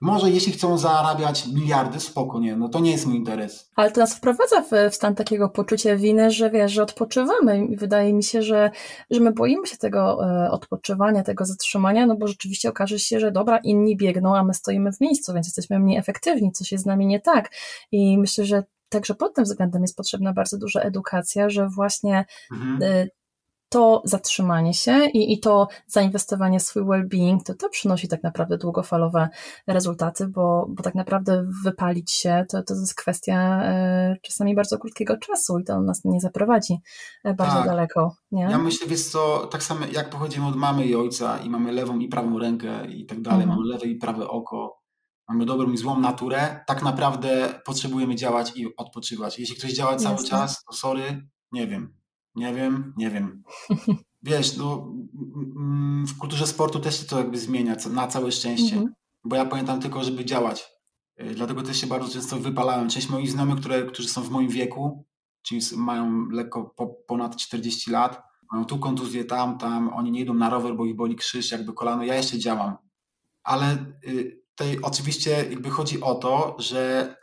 [0.04, 3.70] może jeśli chcą zarabiać miliardy, spoko, nie, no to nie jest mój interes.
[3.76, 7.76] Ale to nas wprowadza w, w stan takiego poczucia winy, że wiesz, że odpoczywamy i
[7.76, 8.72] wydaje mi się, że,
[9.10, 13.32] że my boimy się tego e, odpoczywania, tego zatrzymania, no bo rzeczywiście okaże się, że
[13.32, 16.88] dobra, inni biegną, a my stoimy w miejscu, więc jesteśmy mniej efektywni, coś jest z
[16.88, 17.52] nami nie tak
[17.92, 22.80] i myślę, że Także pod tym względem jest potrzebna bardzo duża edukacja, że właśnie mhm.
[23.74, 28.58] To zatrzymanie się i, i to zainwestowanie w swój well-being, to to przynosi tak naprawdę
[28.58, 29.30] długofalowe
[29.68, 35.18] rezultaty, bo, bo tak naprawdę wypalić się to, to jest kwestia e, czasami bardzo krótkiego
[35.18, 36.78] czasu i to nas nie zaprowadzi
[37.24, 37.66] e, bardzo tak.
[37.66, 38.16] daleko.
[38.32, 38.44] Nie?
[38.44, 42.00] Ja myślę, wiesz co, tak samo jak pochodzimy od mamy i ojca i mamy lewą
[42.00, 43.60] i prawą rękę i tak dalej, mhm.
[43.60, 44.80] mamy lewe i prawe oko,
[45.30, 49.40] mamy dobrą i złą naturę, tak naprawdę potrzebujemy działać i odpoczywać.
[49.40, 50.30] Jeśli ktoś działa cały Jasne.
[50.30, 52.03] czas, to sorry, nie wiem,
[52.36, 53.44] nie wiem, nie wiem.
[54.24, 54.94] Wiesz, no,
[56.08, 58.76] w kulturze sportu też się to jakby zmienia, na całe szczęście.
[58.76, 58.94] Mhm.
[59.24, 60.72] Bo ja pamiętam tylko, żeby działać.
[61.22, 62.90] Y, dlatego też się bardzo często wypalałem.
[62.90, 65.06] Część moich znajomych, które, którzy są w moim wieku,
[65.42, 70.34] czyli mają lekko po, ponad 40 lat, mają tu kontuzję, tam, tam, oni nie idą
[70.34, 72.04] na rower, bo ich boli krzyż, jakby kolano.
[72.04, 72.78] Ja jeszcze działam.
[73.44, 77.16] Ale y, tutaj oczywiście jakby chodzi o to, że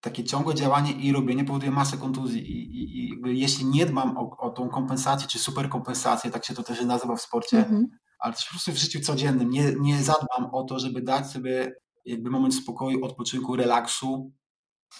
[0.00, 4.36] takie ciągłe działanie i robienie powoduje masę kontuzji i, i, i jeśli nie dbam o,
[4.38, 7.88] o tą kompensację, czy superkompensację, tak się to też nazywa w sporcie, mhm.
[8.18, 11.72] ale też po prostu w życiu codziennym, nie, nie zadbam o to, żeby dać sobie
[12.04, 14.32] jakby moment spokoju, odpoczynku, relaksu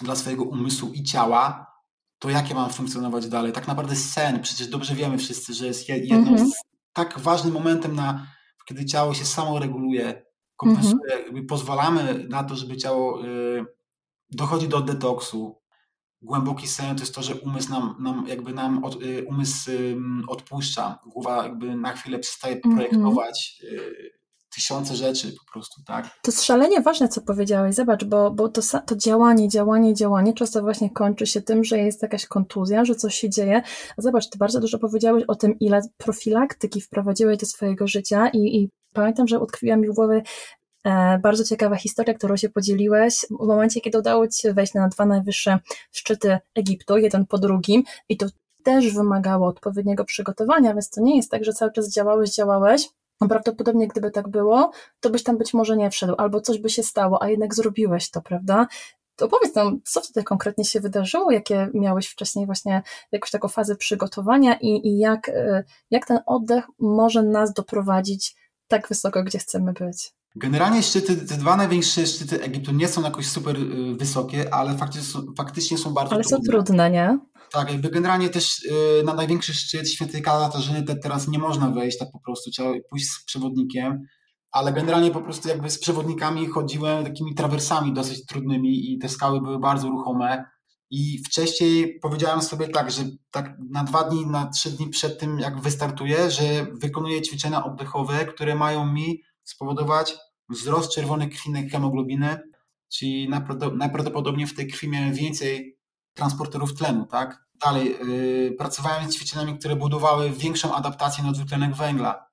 [0.00, 1.66] dla swojego umysłu i ciała,
[2.18, 3.52] to jak ja mam funkcjonować dalej?
[3.52, 6.50] Tak naprawdę sen, przecież dobrze wiemy wszyscy, że jest jednym mhm.
[6.50, 6.52] z
[6.92, 8.26] tak ważnym momentem, na,
[8.66, 10.22] kiedy ciało się samo reguluje,
[10.56, 11.46] kompensuje, mhm.
[11.46, 13.26] pozwalamy na to, żeby ciało...
[13.26, 13.79] Y,
[14.30, 15.60] dochodzi do detoksu.
[16.22, 19.70] Głęboki sen to jest to, że umysł nam, nam jakby nam od, y, umysł
[20.28, 20.98] odpuszcza.
[21.06, 22.74] Głowa jakby na chwilę przestaje mhm.
[22.74, 23.90] projektować mm -hmm.
[24.54, 26.04] tysiące rzeczy po prostu, tak?
[26.22, 27.74] To jest szalenie ważne, co powiedziałeś.
[27.74, 32.02] Zobacz, bo, bo to, to działanie, działanie, działanie często właśnie kończy się tym, że jest
[32.02, 33.62] jakaś kontuzja, że coś się dzieje.
[33.96, 38.38] A zobacz, ty bardzo dużo powiedziałeś o tym, ile profilaktyki wprowadziłeś do swojego życia i,
[38.38, 40.22] i pamiętam, że utkwiła mi w głowie
[41.22, 45.06] bardzo ciekawa historia, którą się podzieliłeś w momencie, kiedy udało Ci się wejść na dwa
[45.06, 45.58] najwyższe
[45.92, 48.26] szczyty Egiptu, jeden po drugim i to
[48.62, 52.88] też wymagało odpowiedniego przygotowania, więc to nie jest tak, że cały czas działałeś, działałeś,
[53.20, 54.70] no prawdopodobnie gdyby tak było,
[55.00, 58.10] to byś tam być może nie wszedł, albo coś by się stało, a jednak zrobiłeś
[58.10, 58.66] to, prawda?
[59.20, 64.54] Opowiedz nam, co wtedy konkretnie się wydarzyło, jakie miałeś wcześniej właśnie jakąś taką fazę przygotowania
[64.60, 68.36] i, i jak, e, jak ten oddech może nas doprowadzić
[68.68, 70.19] tak wysoko, gdzie chcemy być?
[70.36, 75.02] Generalnie szczyty, te dwa największe szczyty Egiptu nie są jakoś super y, wysokie, ale faktycznie
[75.02, 76.36] są, faktycznie są bardzo ale trudne.
[76.36, 77.18] Ale są trudne, nie?
[77.52, 82.08] Tak, jakby generalnie też y, na największy szczyt świętej Katarzyny teraz nie można wejść tak
[82.12, 84.06] po prostu, trzeba pójść z przewodnikiem,
[84.52, 89.40] ale generalnie po prostu jakby z przewodnikami chodziłem takimi trawersami dosyć trudnymi i te skały
[89.40, 90.44] były bardzo ruchome
[90.90, 95.38] i wcześniej powiedziałem sobie tak, że tak na dwa dni, na trzy dni przed tym
[95.38, 100.16] jak wystartuję, że wykonuję ćwiczenia oddechowe, które mają mi spowodować
[100.48, 102.38] wzrost czerwonej krwi hemoglobiny,
[102.88, 103.28] czyli
[103.74, 105.78] najprawdopodobniej w tej krwi miałem więcej
[106.14, 107.44] transporterów tlenu, tak?
[107.64, 112.26] Dalej, yy, pracowałem z ćwiczeniami, które budowały większą adaptację na dwutlenek węgla,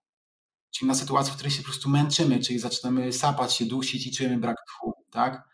[0.72, 4.12] czyli na sytuację, w której się po prostu męczymy, czyli zaczynamy sapać się, dusić i
[4.12, 5.48] czujemy brak tchu, tak?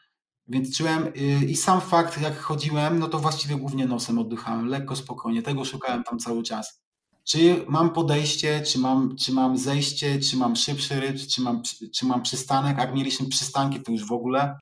[0.47, 4.95] Więc czułem yy, i sam fakt, jak chodziłem, no to właściwie głównie nosem oddychałem, lekko,
[4.95, 6.82] spokojnie, tego szukałem tam cały czas
[7.23, 11.61] czy mam podejście, czy mam, czy mam zejście, czy mam szybszy rytm, czy mam,
[11.95, 12.77] czy mam przystanek.
[12.77, 14.59] Jak mieliśmy przystanki, to już w ogóle.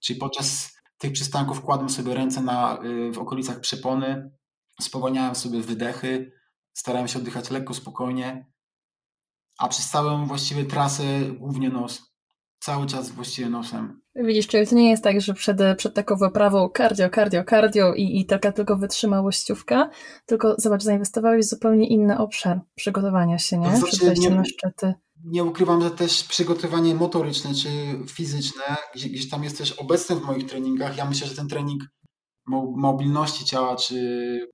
[0.00, 4.30] Czyli podczas tych przystanków kładłem sobie ręce na, y, w okolicach przepony,
[4.80, 6.32] spowalniałem sobie wydechy,
[6.74, 8.46] starałem się oddychać lekko, spokojnie,
[9.58, 11.04] a przez całą właściwie trasę
[11.38, 12.07] głównie nos.
[12.60, 14.00] Cały czas właściwie nosem.
[14.14, 18.20] Widzisz, czyli to nie jest tak, że przed, przed taką wyprawą cardio, cardio, cardio i,
[18.20, 19.90] i taka tylko wytrzymałościówka,
[20.26, 23.70] tylko zobacz, zainwestowałeś w zupełnie inny obszar przygotowania się, nie?
[23.70, 24.94] To znaczy, przed nie- na szczyty.
[25.24, 27.68] Nie ukrywam, że też przygotowanie motoryczne czy
[28.06, 28.62] fizyczne
[28.94, 30.96] gdzieś, gdzieś tam jest też obecne w moich treningach.
[30.96, 31.82] Ja myślę, że ten trening
[32.46, 34.48] mo- mobilności ciała, czy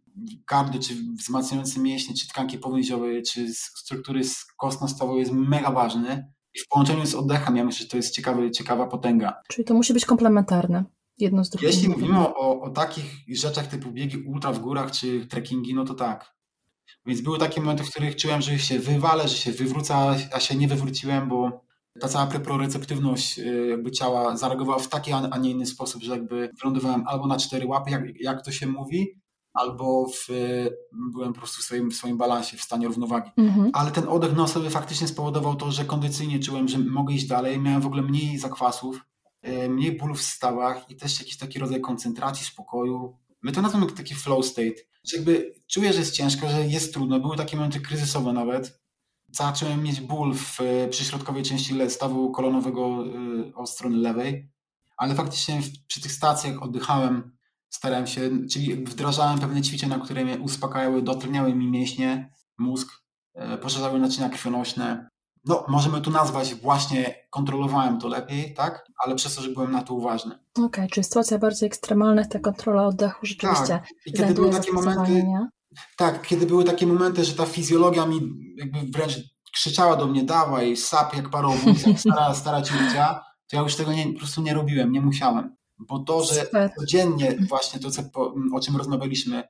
[0.51, 4.21] cardio, czy wzmacniający mięśnie, czy tkanki powięziowe, czy struktury
[4.59, 6.33] kostno-stawowe jest mega ważny.
[6.55, 9.41] I w połączeniu z oddechem, ja myślę, że to jest ciekawy, ciekawa potęga.
[9.49, 10.85] Czyli to musi być komplementarne,
[11.19, 11.69] jedno z drugim.
[11.69, 15.95] Jeśli mówimy o, o takich rzeczach typu biegi ultra w górach czy trekkingi, no to
[15.95, 16.35] tak.
[17.07, 19.95] Więc były takie momenty, w których czułem, że się wywalę, że się wywrócę,
[20.33, 21.65] a się nie wywróciłem, bo
[22.01, 26.13] ta cała preproreceptywność y, jakby ciała zareagowała w taki, a a nie inny sposób, że
[26.13, 29.15] jakby wylądowałem albo na cztery łapy, jak, jak to się mówi,
[29.55, 33.31] albo w, y, byłem po prostu w swoim, w swoim balansie, w stanie równowagi.
[33.37, 33.71] Mhm.
[33.73, 37.61] Ale ten oddech nosowy faktycznie spowodował to, że kondycyjnie czułem, że mogę iść dalej.
[37.61, 39.01] Miałem w ogóle mniej zakwasów,
[39.43, 43.17] e, mniej bólów w stawach i też jakiś taki rodzaj koncentracji, spokoju.
[43.43, 44.77] My to nazywamy taki flow state.
[45.05, 47.21] Że jakby czuję, że jest ciężko, że jest trudno.
[47.21, 48.81] Były takie momenty kryzysowe nawet.
[49.33, 53.05] Zacząłem mieć ból w e, przyśrodkowej części stawu kolonowego
[53.55, 54.51] od strony lewej,
[54.97, 57.34] ale faktycznie przy tych stacjach oddychałem,
[57.75, 58.21] starałem się,
[58.53, 62.89] czyli wdrażałem pewne ćwiczenia, które mnie uspokajały, dotleniały mi mięśnie, mózg,
[63.35, 65.09] e, poszerzały naczynia krwionośne.
[65.45, 68.87] No, możemy tu nazwać właśnie, kontrolowałem to lepiej, tak?
[69.05, 70.39] Ale przez to, że byłem na to uważny.
[70.59, 73.87] Okej, czyli sytuacja bardziej ekstremalna, ta kontrola oddechu rzeczywiście Tak.
[74.07, 75.27] I kiedy były takie momenty,
[75.97, 78.21] tak, kiedy były takie momenty, że ta fizjologia mi
[78.57, 79.19] jakby wręcz
[79.53, 83.93] krzyczała do mnie, dawaj, sap jak parowóz, jak stara, stara ciucia, to ja już tego
[83.93, 85.57] nie, po prostu nie robiłem, nie musiałem.
[85.79, 86.71] Bo to, że Super.
[86.79, 89.45] codziennie właśnie to, co, po- o czym rozmawialiśmy,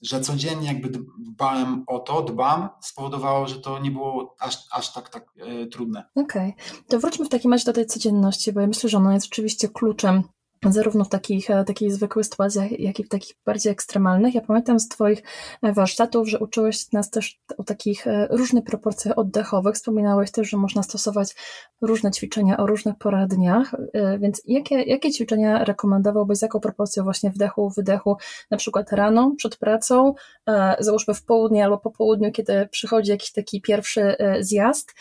[0.00, 5.08] że codziennie jakby dbałem o to, dbam, spowodowało, że to nie było aż, aż tak,
[5.08, 6.04] tak e, trudne.
[6.14, 6.54] Okej,
[6.88, 9.68] to wróćmy w takim razie do tej codzienności, bo ja myślę, że ona jest rzeczywiście
[9.68, 10.22] kluczem
[10.66, 14.34] zarówno w takich, e, takich zwykłych sytuacjach, jak i w takich bardziej ekstremalnych.
[14.34, 15.22] Ja pamiętam z Twoich
[15.62, 19.74] e, warsztatów, że uczyłeś nas też o takich e, różnych proporcjach oddechowych.
[19.74, 21.34] Wspominałeś też, że można stosować
[21.80, 23.74] różne ćwiczenia o różnych porach dniach,
[24.18, 28.16] więc jakie, jakie ćwiczenia rekomendowałbyś, jaką proporcją właśnie wdechu, wydechu,
[28.50, 30.14] na przykład rano, przed pracą,
[30.78, 34.94] załóżmy w południe albo po południu, kiedy przychodzi jakiś taki pierwszy zjazd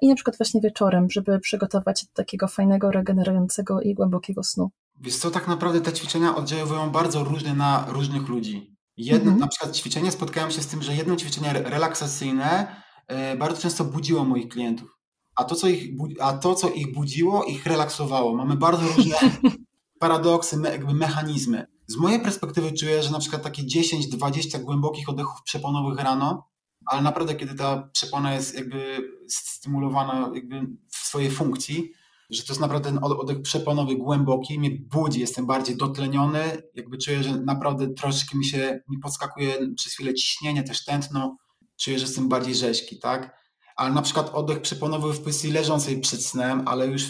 [0.00, 4.70] i na przykład właśnie wieczorem, żeby przygotować do takiego fajnego, regenerującego i głębokiego snu.
[5.00, 8.76] Wiesz co, tak naprawdę te ćwiczenia oddziałują bardzo różnie na różnych ludzi.
[8.96, 9.38] Jedno, Mhm.
[9.40, 12.76] Na przykład ćwiczenie, spotkałem się z tym, że jedno ćwiczenie re- relaksacyjne
[13.06, 14.98] e, bardzo często budziło moich klientów.
[15.36, 18.36] A to, co ich, bu- a to, co ich budziło, ich relaksowało.
[18.36, 19.16] Mamy bardzo różne
[20.00, 21.66] paradoksy, me, jakby mechanizmy.
[21.86, 26.48] Z mojej perspektywy czuję, że na przykład takie 10-20 głębokich oddechów przeponowych rano,
[26.86, 31.92] ale naprawdę kiedy ta przepona jest jakby stymulowana jakby w swojej funkcji,
[32.30, 36.98] że to jest naprawdę ten od- oddech przeponowy głęboki, mnie budzi, jestem bardziej dotleniony, jakby
[36.98, 41.36] czuję, że naprawdę troszeczkę mi się, mi podskakuje przez chwilę ciśnienie, też tętno,
[41.76, 43.38] czuję, że jestem bardziej rzeźki, tak?
[43.76, 47.02] Ale na przykład oddech przeponowy w pozycji leżącej przed snem, ale już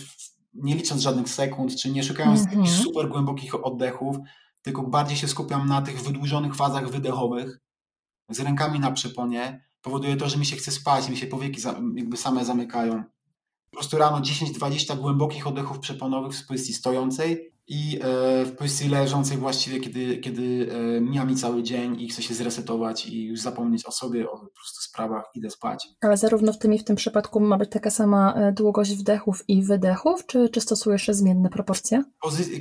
[0.54, 2.58] nie licząc żadnych sekund, czy nie szukając Mhm.
[2.60, 4.16] jakichś super głębokich oddechów,
[4.62, 7.58] tylko bardziej się skupiam na tych wydłużonych fazach wydechowych,
[8.30, 11.60] z rękami na przeponie, powoduje to, że mi się chce spać, mi się powieki
[11.94, 13.04] jakby same zamykają.
[13.70, 19.38] Po prostu rano 10-20 głębokich oddechów przeponowych w pozycji stojącej i e, w pozycji leżącej
[19.38, 23.86] właściwie, kiedy, kiedy e, mija mi cały dzień i chcę się zresetować i już zapomnieć
[23.86, 25.88] o sobie, o po prostu sprawach, idę spać.
[26.00, 29.44] Ale zarówno w tym i w tym przypadku ma być taka sama e, długość wdechów
[29.48, 32.04] i wydechów, czy, czy stosujesz zmienne proporcje?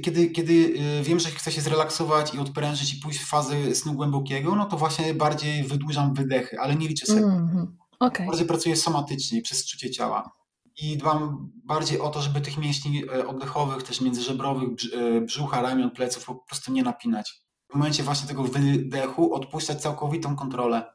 [0.03, 4.55] Kiedy, kiedy wiem, że chcę się zrelaksować i odprężyć i pójść w fazę snu głębokiego,
[4.55, 7.26] no to właśnie bardziej wydłużam wydechy, ale nie liczę sekund.
[7.26, 7.78] Mhm.
[7.99, 8.28] Okej.
[8.28, 10.37] bardziej pracuję somatycznie, przez czucie ciała.
[10.78, 15.92] I dbam bardziej o to, żeby tych mięśni e, oddechowych, też międzyżebrowych, e, brzucha, ramion,
[15.92, 17.42] pleców po prostu nie napinać.
[17.70, 20.94] W momencie właśnie tego wydechu odpuszczać całkowitą kontrolę.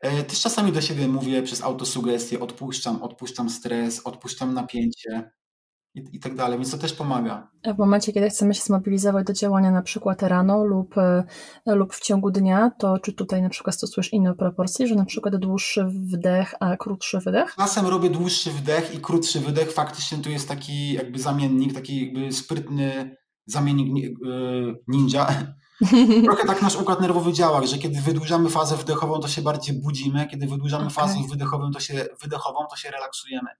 [0.00, 5.30] E, Też czasami do siebie mówię przez autosugestię, odpuszczam, odpuszczam stres, odpuszczam napięcie
[5.94, 7.50] i, i tak dalej, więc to też pomaga.
[7.74, 11.24] W momencie, kiedy chcemy się zmobilizować do działania na przykład rano lub, e,
[11.66, 15.36] lub w ciągu dnia, to czy tutaj na przykład stosujesz inne proporcje, że na przykład
[15.36, 17.54] dłuższy wdech, a krótszy wydech?
[17.56, 19.72] Czasem robię dłuższy wdech i krótszy wydech.
[19.72, 23.16] Faktycznie tu jest taki jakby zamiennik, taki jakby sprytny
[23.46, 25.26] zamiennik ni- e, ninja.
[26.24, 30.26] Trochę tak nasz układ nerwowy działa, że kiedy wydłużamy fazę wdechową, to się bardziej budzimy,
[30.26, 30.94] kiedy wydłużamy Okej.
[30.94, 33.50] fazę wydechową, to się, wydechową, to się relaksujemy.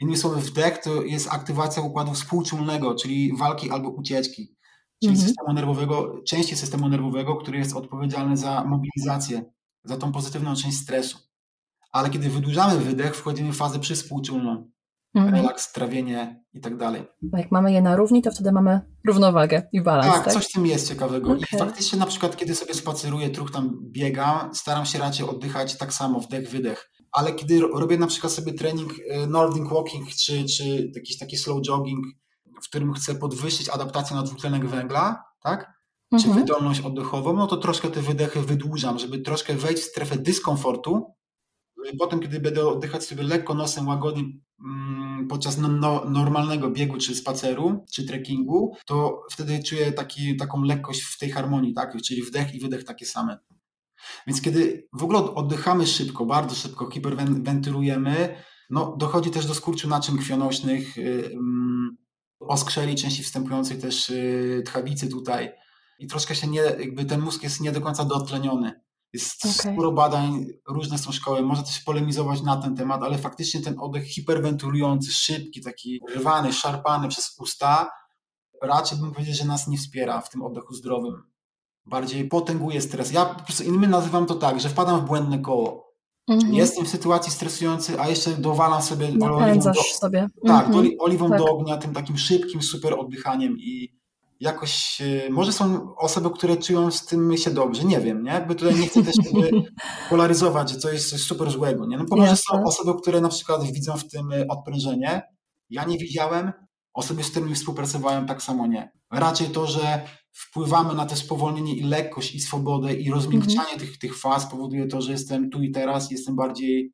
[0.00, 4.56] Innymi słowy, wdech to jest aktywacja układu współczulnego, czyli walki albo ucieczki,
[5.02, 5.28] czyli Mhm.
[5.28, 9.44] systemu nerwowego, części systemu nerwowego, który jest odpowiedzialny za mobilizację,
[9.84, 11.18] za tą pozytywną część stresu.
[11.92, 14.70] Ale kiedy wydłużamy wydech, wchodzimy w fazę przyspółczulną.
[15.14, 15.34] mhm.
[15.34, 17.02] relaks, trawienie i tak dalej.
[17.32, 20.14] Jak mamy je na równi, to wtedy mamy równowagę i balans.
[20.14, 20.34] Tak, tak?
[20.34, 21.32] coś w tym jest ciekawego.
[21.32, 21.42] Okay.
[21.52, 25.92] I faktycznie na przykład, kiedy sobie spaceruję, truch tam biegam, staram się raczej oddychać tak
[25.94, 26.90] samo, wdech, wydech.
[27.16, 31.62] Ale kiedy robię na przykład sobie trening e, Nordic Walking czy, czy jakiś taki slow
[31.62, 32.06] jogging,
[32.62, 35.72] w którym chcę podwyższyć adaptację na dwutlenek węgla, tak?
[36.10, 36.38] Czy mhm.
[36.38, 41.14] wydolność oddechową, no to troszkę te wydechy wydłużam, żeby troszkę wejść w strefę dyskomfortu,
[41.98, 44.22] potem, kiedy będę oddychać sobie lekko nosem łagodnie
[44.64, 50.62] mm, podczas no, no, normalnego biegu, czy spaceru, czy trekkingu, to wtedy czuję taki, taką
[50.62, 52.02] lekkość w tej harmonii, tak?
[52.02, 53.38] czyli wdech i wydech takie same.
[54.26, 60.18] Więc kiedy w ogóle oddychamy szybko, bardzo szybko, hiperwentylujemy, no dochodzi też do skurczu naczyń
[60.18, 61.30] krwionośnych, yy,
[62.40, 65.52] oskrzeli części wstępującej też yy, tchawicy tutaj
[65.98, 68.80] i troszkę się nie, jakby ten mózg jest nie do końca dotleniony.
[69.12, 69.72] Jest okay.
[69.72, 74.04] sporo badań, różne są szkoły, można też polemizować na ten temat, ale faktycznie ten oddech
[74.04, 77.90] hiperwentylujący, szybki, taki rwany, szarpany przez usta,
[78.62, 81.22] raczej bym powiedział, że nas nie wspiera w tym oddechu zdrowym.
[81.86, 83.12] Bardziej potęguje stres.
[83.12, 85.86] Ja po prostu innymi nazywam to tak, że wpadam w błędne koło.
[86.30, 86.54] Mm-hmm.
[86.54, 90.28] Jestem w sytuacji stresującej, a jeszcze dowalam sobie oliwą, do, sobie.
[90.46, 90.90] Tak, mm-hmm.
[90.98, 91.38] oliwą tak.
[91.38, 93.96] do ognia, tym takim szybkim, super oddychaniem i
[94.40, 98.30] jakoś, e, może są osoby, które czują z tym się dobrze, nie wiem, nie?
[98.30, 99.14] Jakby tutaj nie chcę też
[100.10, 101.98] polaryzować, że to jest coś super złego, nie?
[101.98, 105.22] No bo może są osoby, które na przykład widzą w tym e, odprężenie,
[105.70, 106.52] ja nie widziałem,
[106.94, 108.92] osoby, z którymi współpracowałem tak samo nie.
[109.12, 110.02] Raczej to, że
[110.36, 113.80] wpływamy na to spowolnienie i lekkość i swobodę i rozmiękczanie mhm.
[113.80, 116.92] tych, tych faz powoduje to, że jestem tu i teraz, jestem bardziej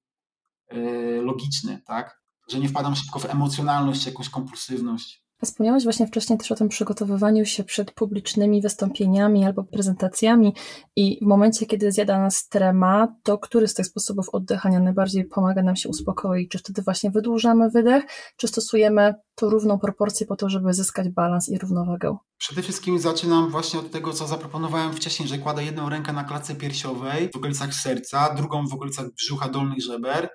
[0.68, 0.80] e,
[1.22, 2.22] logiczny, tak?
[2.49, 5.21] Że nie wpadam szybko w emocjonalność, jakąś kompulsywność.
[5.45, 10.55] Wspomniałeś właśnie wcześniej też o tym przygotowywaniu się przed publicznymi wystąpieniami albo prezentacjami
[10.97, 15.62] i w momencie, kiedy zjada nas trema, to który z tych sposobów oddychania najbardziej pomaga
[15.62, 16.51] nam się uspokoić?
[16.51, 18.05] Czy wtedy właśnie wydłużamy wydech,
[18.36, 22.16] czy stosujemy tą równą proporcję po to, żeby zyskać balans i równowagę?
[22.38, 26.55] Przede wszystkim zaczynam właśnie od tego, co zaproponowałem wcześniej, że kładę jedną rękę na klatce
[26.55, 30.28] piersiowej w okolicach serca, drugą w okolicach brzucha dolnych żeber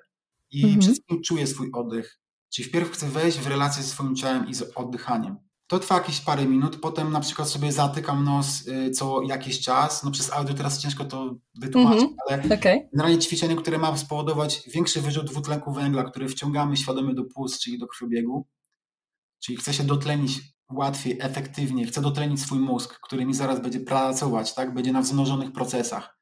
[0.50, 0.80] i mhm.
[0.80, 2.18] przede wszystkim czuję swój oddech.
[2.50, 5.36] Czyli wpierw chcę wejść w relację ze swoim ciałem i z oddychaniem.
[5.66, 10.04] To trwa jakieś parę minut, potem na przykład sobie zatykam nos y, co jakiś czas.
[10.04, 12.16] No przez audio teraz ciężko to wytłumaczyć, mm -hmm.
[12.28, 12.88] ale okay.
[12.92, 17.78] generalnie ćwiczenie, które ma spowodować większy wyrzut dwutlenku węgla, który wciągamy świadomie do płuc, czyli
[17.78, 18.46] do krwiobiegu.
[19.40, 20.40] Czyli chcę się dotlenić
[20.72, 24.74] łatwiej, efektywniej, chcę dotlenić swój mózg, który mi zaraz będzie pracować, tak?
[24.74, 26.18] będzie na wzmożonych procesach.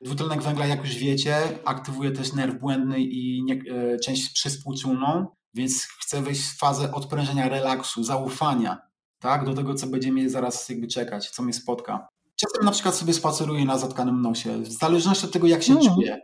[0.00, 5.86] Dwutlenek węgla, jak już wiecie, aktywuje też nerw błędny i nie, e, część przyspółczulną, więc
[6.00, 8.78] chcę wejść w fazę odprężenia, relaksu, zaufania,
[9.18, 12.08] tak, do tego, co będzie mnie zaraz jakby czekać, co mnie spotka.
[12.36, 15.84] Czasem na przykład sobie spaceruję na zatkanym nosie, w zależności od tego, jak się mm.
[15.84, 16.20] czuję.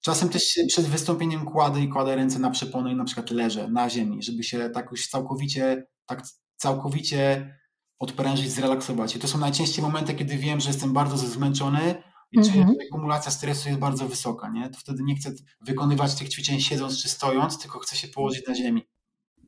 [0.00, 3.68] Czasem też się przed wystąpieniem kładę i kładę ręce na przepony i na przykład leżę
[3.68, 6.22] na ziemi, żeby się tak już całkowicie, tak
[6.56, 7.54] całkowicie
[7.98, 9.16] odprężyć, zrelaksować.
[9.16, 12.02] I to są najczęściej momenty, kiedy wiem, że jestem bardzo zmęczony,
[12.32, 12.76] i czy mhm.
[12.90, 14.70] akumulacja stresu jest bardzo wysoka, nie?
[14.70, 18.54] to wtedy nie chcę wykonywać tych ćwiczeń siedząc czy stojąc, tylko chcę się położyć na
[18.54, 18.86] ziemi.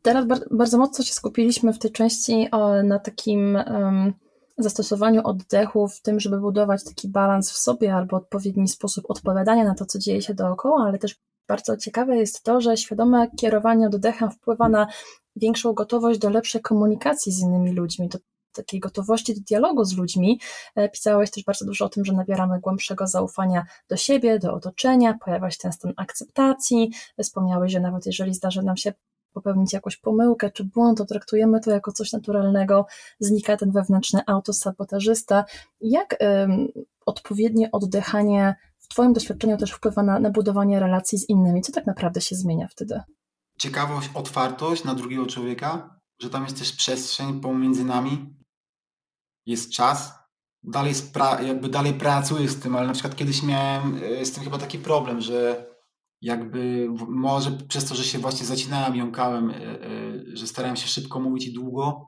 [0.03, 2.49] Teraz bardzo mocno się skupiliśmy w tej części
[2.85, 3.59] na takim
[4.59, 9.75] zastosowaniu oddechu, w tym, żeby budować taki balans w sobie albo odpowiedni sposób odpowiadania na
[9.75, 11.17] to, co dzieje się dookoła, ale też
[11.49, 14.87] bardzo ciekawe jest to, że świadome kierowanie oddechem wpływa na
[15.37, 18.09] większą gotowość do lepszej komunikacji z innymi ludźmi.
[18.53, 20.41] Takiej gotowości do dialogu z ludźmi.
[20.75, 25.19] E, pisałeś też bardzo dużo o tym, że nabieramy głębszego zaufania do siebie, do otoczenia,
[25.25, 26.91] pojawia się ten stan akceptacji.
[27.23, 28.93] Wspomniałeś, że nawet jeżeli zdarzy nam się
[29.33, 32.87] popełnić jakąś pomyłkę czy błąd, to traktujemy to jako coś naturalnego,
[33.21, 35.45] znika ten wewnętrzny autosabotażysta.
[35.81, 36.17] Jak
[37.07, 41.63] odpowiednie oddychanie w Twoim doświadczeniu też wpływa na, na budowanie relacji z innymi?
[41.63, 43.01] Co tak naprawdę się zmienia wtedy?
[43.59, 48.35] Ciekawość, otwartość na drugiego człowieka, że tam jest też przestrzeń pomiędzy nami,
[49.47, 50.13] jest czas,
[50.63, 50.95] dalej,
[51.47, 54.79] jakby dalej pracuję z tym, ale na przykład kiedyś miałem e, z tym chyba taki
[54.79, 55.71] problem, że
[56.23, 61.21] jakby może przez to, że się właśnie zacinałem, jąkałem, e, e, że starałem się szybko
[61.21, 62.07] mówić i długo,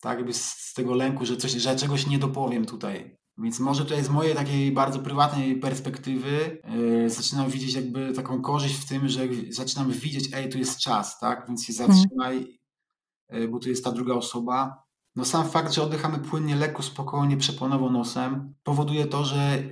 [0.00, 3.16] tak jakby z tego lęku, że, coś, że czegoś nie dopowiem tutaj.
[3.38, 8.74] Więc może tutaj z mojej takiej bardzo prywatnej perspektywy yy, zaczynam widzieć jakby taką korzyść
[8.74, 11.44] w tym, że zaczynam widzieć, ej, tu jest czas, tak?
[11.48, 11.92] Więc się mhm.
[11.92, 12.58] zatrzymaj,
[13.30, 14.82] yy, bo tu jest ta druga osoba
[15.16, 19.62] no sam fakt, że oddychamy płynnie, lekko, spokojnie, przeponowo nosem, powoduje to, że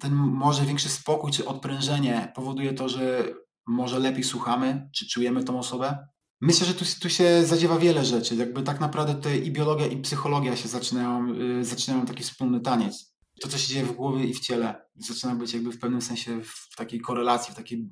[0.00, 3.24] ten może większy spokój czy odprężenie powoduje to, że
[3.66, 6.06] może lepiej słuchamy, czy czujemy tą osobę.
[6.40, 8.34] Myślę, że tu, tu się zadziewa wiele rzeczy.
[8.36, 13.14] Jakby tak naprawdę tutaj i biologia, i psychologia się zaczynają, yy, zaczynają taki wspólny taniec.
[13.40, 16.40] To, co się dzieje w głowie i w ciele, zaczyna być jakby w pewnym sensie
[16.42, 17.88] w takiej korelacji, w takiej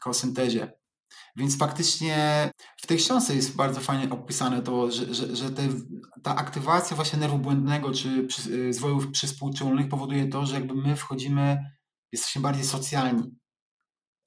[0.00, 0.72] kosyntezie.
[1.36, 5.68] Więc faktycznie w tej książce jest bardzo fajnie opisane to, że, że, że te,
[6.22, 10.96] ta aktywacja właśnie nerwu błędnego czy przy, y, zwojów przyspółczulnych powoduje to, że jakby my
[10.96, 11.58] wchodzimy,
[12.12, 13.22] jesteśmy bardziej socjalni.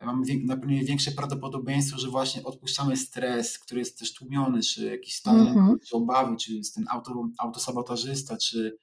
[0.01, 5.15] Mamy na pewno większe prawdopodobieństwo, że właśnie odpuszczamy stres, który jest też tłumiony, czy jakiś
[5.15, 5.75] stan, mm -hmm.
[5.89, 8.77] czy obawy, czy jest ten auto, autosabotażysta, czy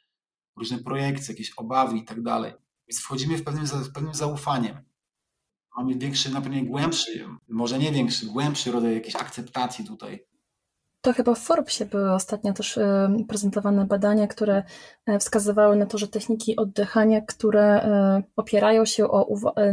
[0.57, 2.53] różne projekcje, jakieś obawy i tak dalej.
[2.89, 4.86] Więc wchodzimy w pewnym, w pewnym zaufaniem
[5.77, 10.27] mamy większy, na pewno głębszy, może nie większy, głębszy rodzaj jakiejś akceptacji tutaj.
[11.07, 14.63] To chyba w Forbesie były ostatnio też e, prezentowane badania, które
[15.07, 19.29] e, wskazywały na to, że techniki oddychania, które e, opierają się o,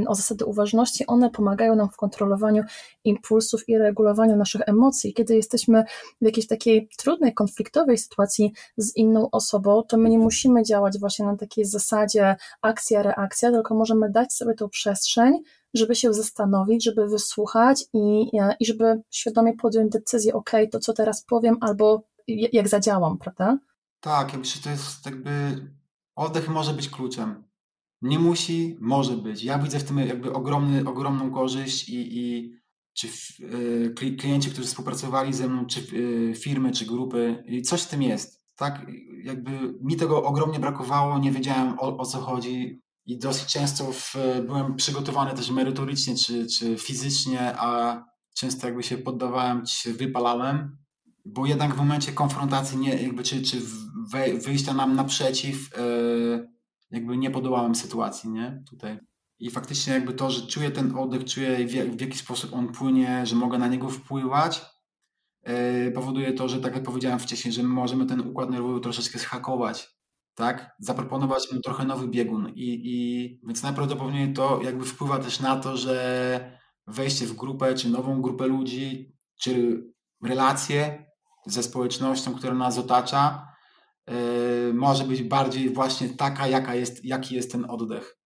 [0.08, 2.64] o zasady uważności, one pomagają nam w kontrolowaniu
[3.04, 5.14] impulsów i regulowaniu naszych emocji.
[5.14, 5.84] Kiedy jesteśmy
[6.22, 11.26] w jakiejś takiej trudnej, konfliktowej sytuacji z inną osobą, to my nie musimy działać właśnie
[11.26, 15.40] na takiej zasadzie akcja, reakcja, tylko możemy dać sobie tą przestrzeń,
[15.74, 21.24] żeby się zastanowić, żeby wysłuchać i, i żeby świadomie podjąć decyzję, ok, to co teraz
[21.24, 23.58] powiem, albo jak zadziałam, prawda?
[24.00, 25.32] Tak, ja myślę, że to jest jakby
[26.16, 27.44] oddech może być kluczem.
[28.02, 29.44] Nie musi, może być.
[29.44, 32.54] Ja widzę w tym jakby ogromny, ogromną korzyść i, i
[32.94, 33.08] czy
[33.40, 38.02] y, klienci, którzy współpracowali ze mną, czy y, firmy, czy grupy, i coś w tym
[38.02, 38.44] jest.
[38.56, 38.86] Tak,
[39.24, 39.52] jakby
[39.82, 44.76] mi tego ogromnie brakowało, nie wiedziałem o, o co chodzi i dosyć często w, byłem
[44.76, 48.04] przygotowany też merytorycznie czy, czy fizycznie, a
[48.36, 50.78] często jakby się poddawałem, się wypalałem,
[51.26, 53.62] bo jednak w momencie konfrontacji, nie, jakby, czy, czy
[54.46, 56.50] wyjścia nam naprzeciw, yy,
[56.92, 59.00] jakby nie podołałem sytuacji, nie, tutaj.
[59.40, 63.26] I faktycznie jakby to, że czuję ten oddech, czuję w, w jaki sposób on płynie,
[63.26, 64.62] że mogę na niego wpływać,
[65.48, 69.93] yy, powoduje to, że tak jak powiedziałem wcześniej, że możemy ten układ nerwowy troszeczkę zhakować
[70.36, 70.76] tak?
[70.80, 72.50] Zaproponować mu trochę nowy biegun.
[72.50, 76.58] I, i więc najprawdopodobniej to jakby wpływa też na to, że
[76.88, 79.84] wejście w grupę, czy nową grupę ludzi, czy
[80.24, 81.06] relacje
[81.46, 83.48] ze społecznością, która nas otacza,
[84.08, 88.23] yy, może być bardziej właśnie taka, jaka jest, jaki jest ten oddech.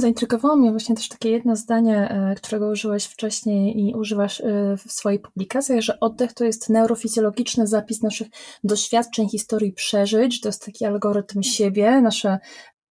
[0.00, 4.92] Zaintrygowało mnie właśnie też takie jedno zdanie, e, którego użyłeś wcześniej i używasz e, w
[4.92, 8.28] swojej publikacji, że oddech to jest neurofizjologiczny zapis naszych
[8.64, 12.38] doświadczeń, historii, przeżyć, to jest taki algorytm siebie, nasze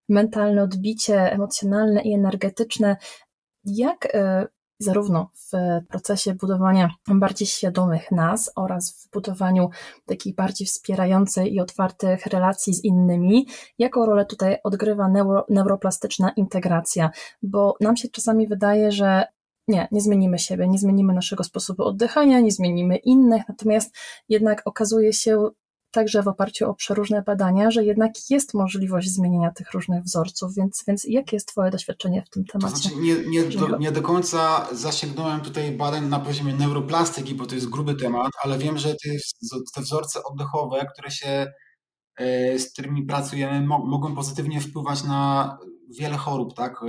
[0.09, 2.97] mentalne odbicie emocjonalne i energetyczne.
[3.65, 4.47] Jak e,
[4.79, 5.51] zarówno w
[5.87, 9.69] procesie budowania bardziej świadomych nas oraz w budowaniu
[10.05, 13.47] takich bardziej wspierających i otwartych relacji z innymi,
[13.77, 17.09] jaką rolę tutaj odgrywa neuro, neuroplastyczna integracja,
[17.41, 19.23] bo nam się czasami wydaje, że
[19.67, 23.95] nie, nie zmienimy siebie, nie zmienimy naszego sposobu oddychania, nie zmienimy innych, natomiast
[24.29, 25.49] jednak okazuje się
[25.91, 30.83] także w oparciu o przeróżne badania, że jednak jest możliwość zmienienia tych różnych wzorców, więc,
[30.87, 32.73] więc jakie jest Twoje doświadczenie w tym temacie?
[32.73, 37.45] To znaczy nie, nie, do, nie do końca zasięgnąłem tutaj badań na poziomie neuroplastyki, bo
[37.45, 39.09] to jest gruby temat, ale wiem, że te,
[39.75, 41.47] te wzorce oddechowe, które się,
[42.17, 45.57] e, z którymi pracujemy, mogą pozytywnie wpływać na
[45.99, 46.81] wiele chorób, tak?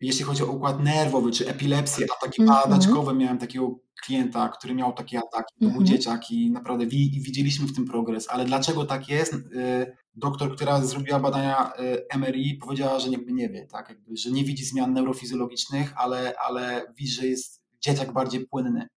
[0.00, 2.62] Jeśli chodzi o układ nerwowy, czy epilepsję, ataki mm -hmm.
[2.62, 5.86] padaczkowe, miałem takiego klienta, który miał takie ataki, to był mhm.
[5.86, 8.28] dzieciak i naprawdę widzieliśmy w tym progres.
[8.30, 9.34] Ale dlaczego tak jest?
[9.34, 11.72] Y, doktor, która zrobiła badania
[12.12, 13.88] y, MRI, powiedziała, że jakby nie wie, tak?
[13.88, 18.88] Jakby, że nie widzi zmian neurofizjologicznych, ale, ale widzi, że jest dzieciak bardziej płynny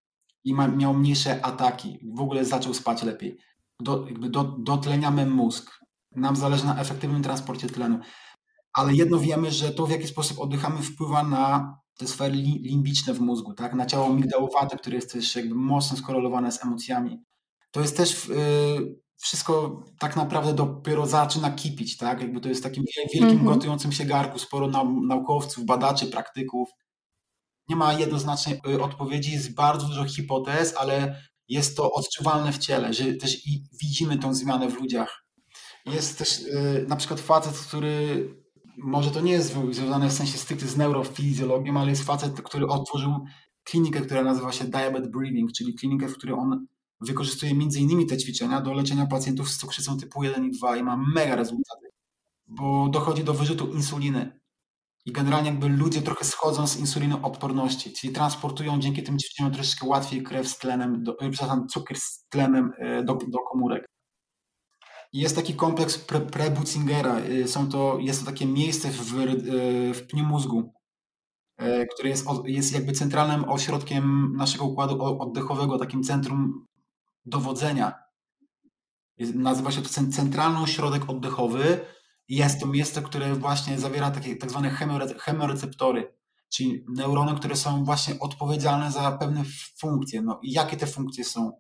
[0.44, 2.00] i ma, miał mniejsze ataki.
[2.16, 3.38] W ogóle zaczął spać lepiej.
[3.80, 5.80] Do, jakby do, dotleniamy mózg.
[6.16, 8.00] Nam zależy na efektywnym transporcie tlenu.
[8.74, 13.20] Ale jedno wiemy, że to, w jaki sposób oddychamy, wpływa na te sfery limbiczne w
[13.20, 13.74] mózgu, tak?
[13.74, 17.24] na ciało migdałowate, które jest też jakby mocno skorelowane z emocjami.
[17.72, 22.22] To jest też yy, wszystko tak naprawdę dopiero zaczyna kipić, tak?
[22.22, 23.46] Jakby to jest takim wielkim mm -hmm.
[23.46, 24.68] gotującym się garku, sporo
[25.08, 26.70] naukowców, badaczy, praktyków.
[27.70, 32.94] Nie ma jednoznacznej y, odpowiedzi, jest bardzo dużo hipotez, ale jest to odczuwalne w ciele,
[32.94, 35.26] że też i widzimy tą zmianę w ludziach.
[35.86, 38.30] Jest też yy, na przykład facet, który
[38.84, 43.26] może to nie jest związane w sensie stricte z neurofizjologią, ale jest facet, który otworzył
[43.64, 46.68] klinikę, która nazywa się Diabetes Breathing, czyli klinikę, w której on
[47.02, 50.84] wykorzystuje między innymi te ćwiczenia do leczenia pacjentów z cukrzycą typu 1 i 2 i
[50.84, 51.88] ma mega rezultaty,
[52.48, 54.40] bo dochodzi do wyrzutu insuliny.
[55.06, 60.24] I generalnie jakby ludzie trochę schodzą z insulinoodporności, czyli transportują dzięki tym ćwiczeniom troszeczkę łatwiej
[60.24, 63.86] krew z tlenem, do, przepraszam, cukier z tlenem e, do, do komórek.
[65.14, 66.22] Jest taki kompleks pre.
[67.30, 70.74] Y, są to, jest to takie miejsce w, y, w pniu mózgu,
[71.62, 76.66] y, które jest, jest jakby centralnym ośrodkiem naszego układu oddechowego, takim centrum
[77.26, 77.94] dowodzenia.
[79.34, 81.86] Nazywa się to centralny ośrodek oddechowy.
[82.28, 84.70] Jest to miejsce, które właśnie zawiera takie tak zwane
[85.18, 86.14] chemoreceptory.
[86.50, 89.44] czyli neurony, które są właśnie odpowiedzialne za pewne
[89.80, 90.22] funkcje.
[90.22, 91.52] No i jakie te funkcje są?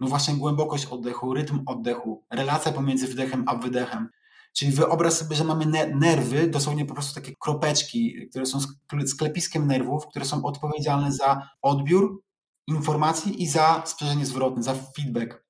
[0.00, 4.08] No właśnie głębokość oddechu, rytm oddechu, relacja pomiędzy wdechem a wydechem.
[4.52, 8.58] Czyli wyobraź sobie, że mamy nerwy, dosłownie po prostu takie kropeczki, które są
[9.06, 12.22] sklepiskiem nerwów, które są odpowiedzialne za odbiór
[12.66, 15.44] informacji i za sprzężenie zwrotne, za feedback.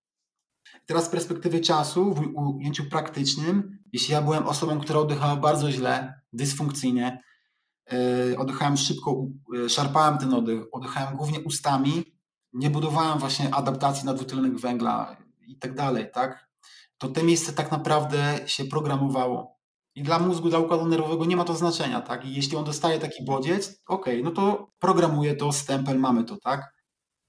[0.87, 6.21] Teraz z perspektywy czasu, w ujęciu praktycznym, jeśli ja byłem osobą, która oddychała bardzo źle,
[6.33, 7.23] dysfunkcyjnie,
[7.93, 12.14] yy, oddychałem szybko, yy, szarpałem ten oddech, oddychałem głównie ustami,
[12.55, 16.49] nie budowałem właśnie adaptacji na dwutlenek węgla i tak dalej, tak?
[16.99, 19.55] To te miejsce tak naprawdę się programowało.
[19.97, 22.25] I dla mózgu, dla układu nerwowego nie ma to znaczenia, tak?
[22.25, 26.75] I jeśli on dostaje taki bodziec, ok, no to programuje to, stempel, mamy to, tak?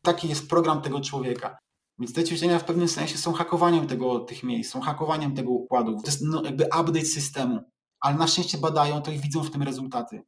[0.01, 1.57] Taki jest program tego człowieka.
[1.99, 5.91] Więc te ćwiczenia w pewnym sensie są hakowaniem tego, tych miejsc, są hakowaniem tego układu.
[5.91, 7.59] To jest no, jakby update systemu.
[7.99, 10.23] Ale na szczęście badają to i widzą w tym rezultaty.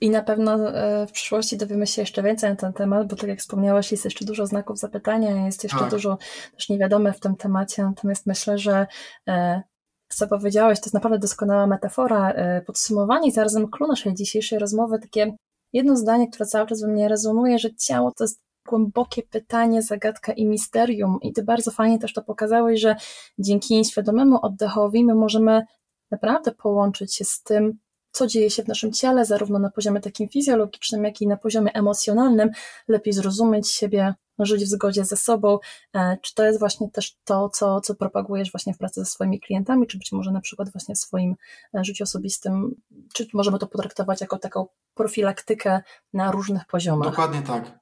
[0.00, 3.28] I na pewno e, w przyszłości dowiemy się jeszcze więcej na ten temat, bo tak
[3.28, 5.90] jak wspomniałeś, jest jeszcze dużo znaków zapytania, jest jeszcze tak.
[5.90, 6.18] dużo
[6.54, 8.86] też niewiadome w tym temacie, natomiast myślę, że
[9.28, 9.62] e,
[10.08, 14.98] co powiedziałeś, to jest naprawdę doskonała metafora, e, podsumowanie i zarazem clue naszej dzisiejszej rozmowy,
[14.98, 15.36] takie
[15.72, 20.32] jedno zdanie, które cały czas we mnie rezonuje, że ciało to jest głębokie pytanie, zagadka
[20.32, 21.18] i misterium.
[21.22, 22.96] I ty bardzo fajnie też to pokazałeś, że
[23.38, 25.62] dzięki świadomemu oddechowi my możemy
[26.10, 27.78] naprawdę połączyć się z tym,
[28.18, 31.72] co dzieje się w naszym ciele, zarówno na poziomie takim fizjologicznym, jak i na poziomie
[31.74, 32.50] emocjonalnym,
[32.88, 35.58] lepiej zrozumieć siebie, żyć w zgodzie ze sobą.
[35.94, 39.40] E, czy to jest właśnie też to, co, co propagujesz właśnie w pracy ze swoimi
[39.40, 41.36] klientami, czy być może na przykład właśnie w swoim
[41.74, 42.74] e, życiu osobistym,
[43.14, 45.80] czy możemy to potraktować jako taką profilaktykę
[46.12, 47.08] na różnych poziomach?
[47.10, 47.78] Dokładnie tak.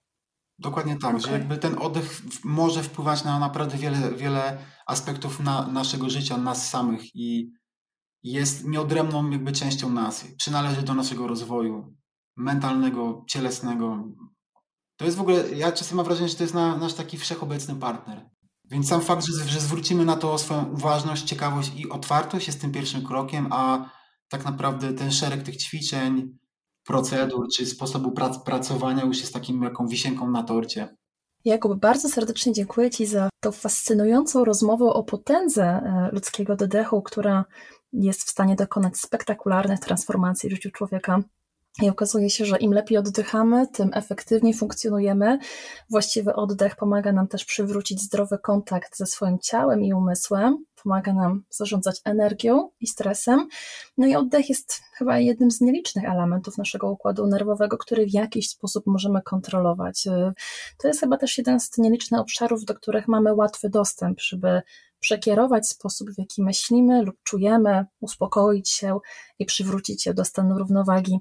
[0.59, 1.21] Dokładnie tak, okay.
[1.21, 6.71] że jakby ten oddech może wpływać na naprawdę wiele, wiele aspektów na naszego życia, nas
[6.71, 7.53] samych i
[8.27, 10.25] jest nieodrębną jakby częścią nas.
[10.39, 11.95] Przynależy do naszego rozwoju
[12.37, 14.05] mentalnego, cielesnego.
[14.97, 17.75] To jest w ogóle, ja czasem mam wrażenie, że to jest na, nasz taki wszechobecny
[17.75, 18.31] partner.
[18.71, 22.73] Więc sam fakt, że, że zwrócimy na to swoją uważność, ciekawość i otwartość jest tym
[22.73, 23.91] pierwszym krokiem, a
[24.29, 26.39] tak naprawdę ten szereg tych ćwiczeń,
[26.85, 30.97] procedur czy sposobu prac, pracowania już jest takim jaką wisienką na torcie.
[31.45, 37.45] Jakub, bardzo serdecznie dziękuję Ci za tą fascynującą rozmowę o potędze e, ludzkiego oddechu, która
[38.01, 41.21] jest w stanie dokonać spektakularnych transformacji w życiu człowieka.
[41.83, 45.39] I okazuje się, że im lepiej oddychamy, tym efektywniej funkcjonujemy.
[45.91, 51.43] Właściwy oddech pomaga nam też przywrócić zdrowy kontakt ze swoim ciałem i umysłem, pomaga nam
[51.51, 53.49] zarządzać energią i stresem.
[53.99, 58.51] No i oddech jest chyba jednym z nielicznych elementów naszego układu nerwowego, który w jakiś
[58.51, 60.05] sposób możemy kontrolować.
[60.79, 64.63] To jest chyba też jeden z nielicznych obszarów, do których mamy łatwy dostęp, żeby
[65.07, 68.99] przekierować sposób, w jaki myślimy lub czujemy, uspokoić się
[69.39, 71.19] i przywrócić się do stanu równowagi.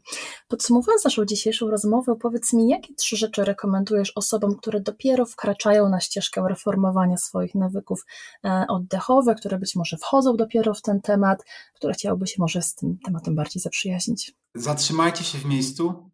[0.48, 6.00] Podsumowując naszą dzisiejszą rozmowę, powiedz mi, jakie trzy rzeczy rekomendujesz osobom, które dopiero wkraczają na
[6.00, 8.06] ścieżkę reformowania swoich nawyków
[8.46, 12.76] e, oddechowych, które być może wchodzą dopiero w ten temat, które chciałyby się może z
[12.76, 14.36] tym tematem bardziej zaprzyjaźnić?
[14.56, 16.12] Zatrzymajcie się w miejscu,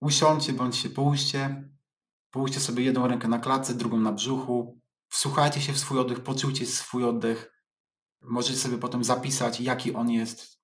[0.00, 1.68] usiądźcie bądź się połóżcie,
[2.30, 4.81] połóżcie sobie jedną rękę na klatce, drugą na brzuchu,
[5.12, 7.52] wsłuchajcie się w swój oddech, poczujcie swój oddech.
[8.22, 10.58] Możecie sobie potem zapisać, jaki on jest,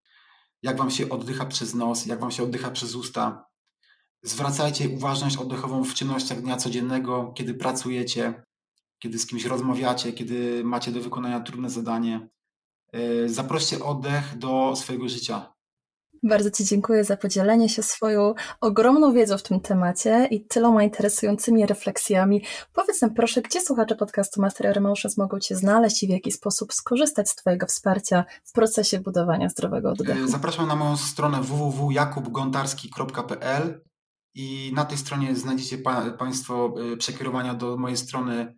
[0.62, 3.46] jak wam się oddycha przez nos, jak wam się oddycha przez usta.
[4.22, 8.42] Zwracajcie uważność oddechową w czynnościach dnia codziennego, kiedy pracujecie,
[8.98, 12.28] kiedy z kimś rozmawiacie, kiedy macie do wykonania trudne zadanie.
[12.92, 15.52] E, zaproście oddech do swojego życia.
[16.22, 21.66] Bardzo Ci dziękuję za podzielenie się swoją ogromną wiedzą w tym temacie i tyloma interesującymi
[21.66, 22.44] refleksjami.
[22.72, 26.72] Powiedz nam proszę, gdzie słuchacze podcastu Master Emotions mogą Cię znaleźć i w jaki sposób
[26.72, 30.24] skorzystać z Twojego wsparcia w procesie budowania zdrowego oddechu?
[30.24, 33.80] E, zapraszam na moją stronę www.jakubgontarski.pl
[34.34, 38.54] i na tej stronie znajdziecie pa Państwo e, przekierowania do mojej strony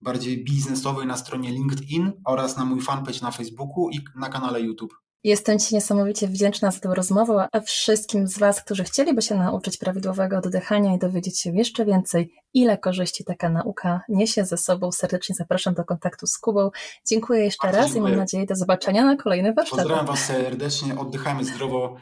[0.00, 5.05] bardziej biznesowej na stronie LinkedIn oraz na mój fanpage na Facebooku i na kanale YouTube.
[5.24, 9.76] Jestem Ci niesamowicie wdzięczna za tę rozmowę, a wszystkim z Was, którzy chcieliby się nauczyć
[9.76, 15.34] prawidłowego oddychania i dowiedzieć się jeszcze więcej, ile korzyści taka nauka niesie ze sobą, serdecznie
[15.34, 16.70] zapraszam do kontaktu z Kubą.
[17.06, 18.12] Dziękuję jeszcze Bardzo raz dziękuję.
[18.12, 19.78] i mam nadzieję do zobaczenia na kolejny warsztat.
[19.78, 21.96] Pozdrawiam Was serdecznie, oddychajmy zdrowo.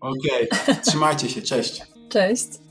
[0.00, 0.76] Okej, okay.
[0.76, 1.82] trzymajcie się, cześć.
[2.08, 2.69] Cześć.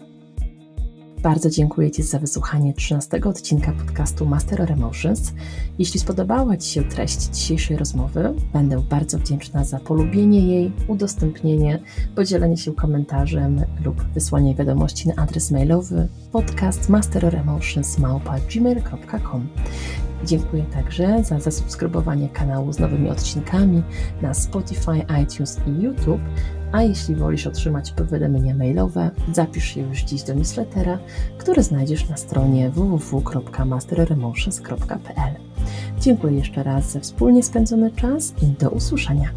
[1.23, 5.33] Bardzo dziękuję Ci za wysłuchanie 13 odcinka podcastu Master Emotions.
[5.79, 11.79] Jeśli spodobała Ci się treść dzisiejszej rozmowy, będę bardzo wdzięczna za polubienie jej, udostępnienie,
[12.15, 16.89] podzielenie się komentarzem lub wysłanie wiadomości na adres mailowy podcast
[20.25, 23.83] Dziękuję także za zasubskrybowanie kanału z nowymi odcinkami
[24.21, 26.21] na Spotify, iTunes i YouTube
[26.71, 30.99] A jeśli wolisz otrzymać powiadomienia mailowe, zapisz się już dziś do newslettera,
[31.37, 35.35] który znajdziesz na stronie www.masteremotions.pl.
[35.99, 39.29] Dziękuję jeszcze raz za wspólnie spędzony czas i do usłyszenia.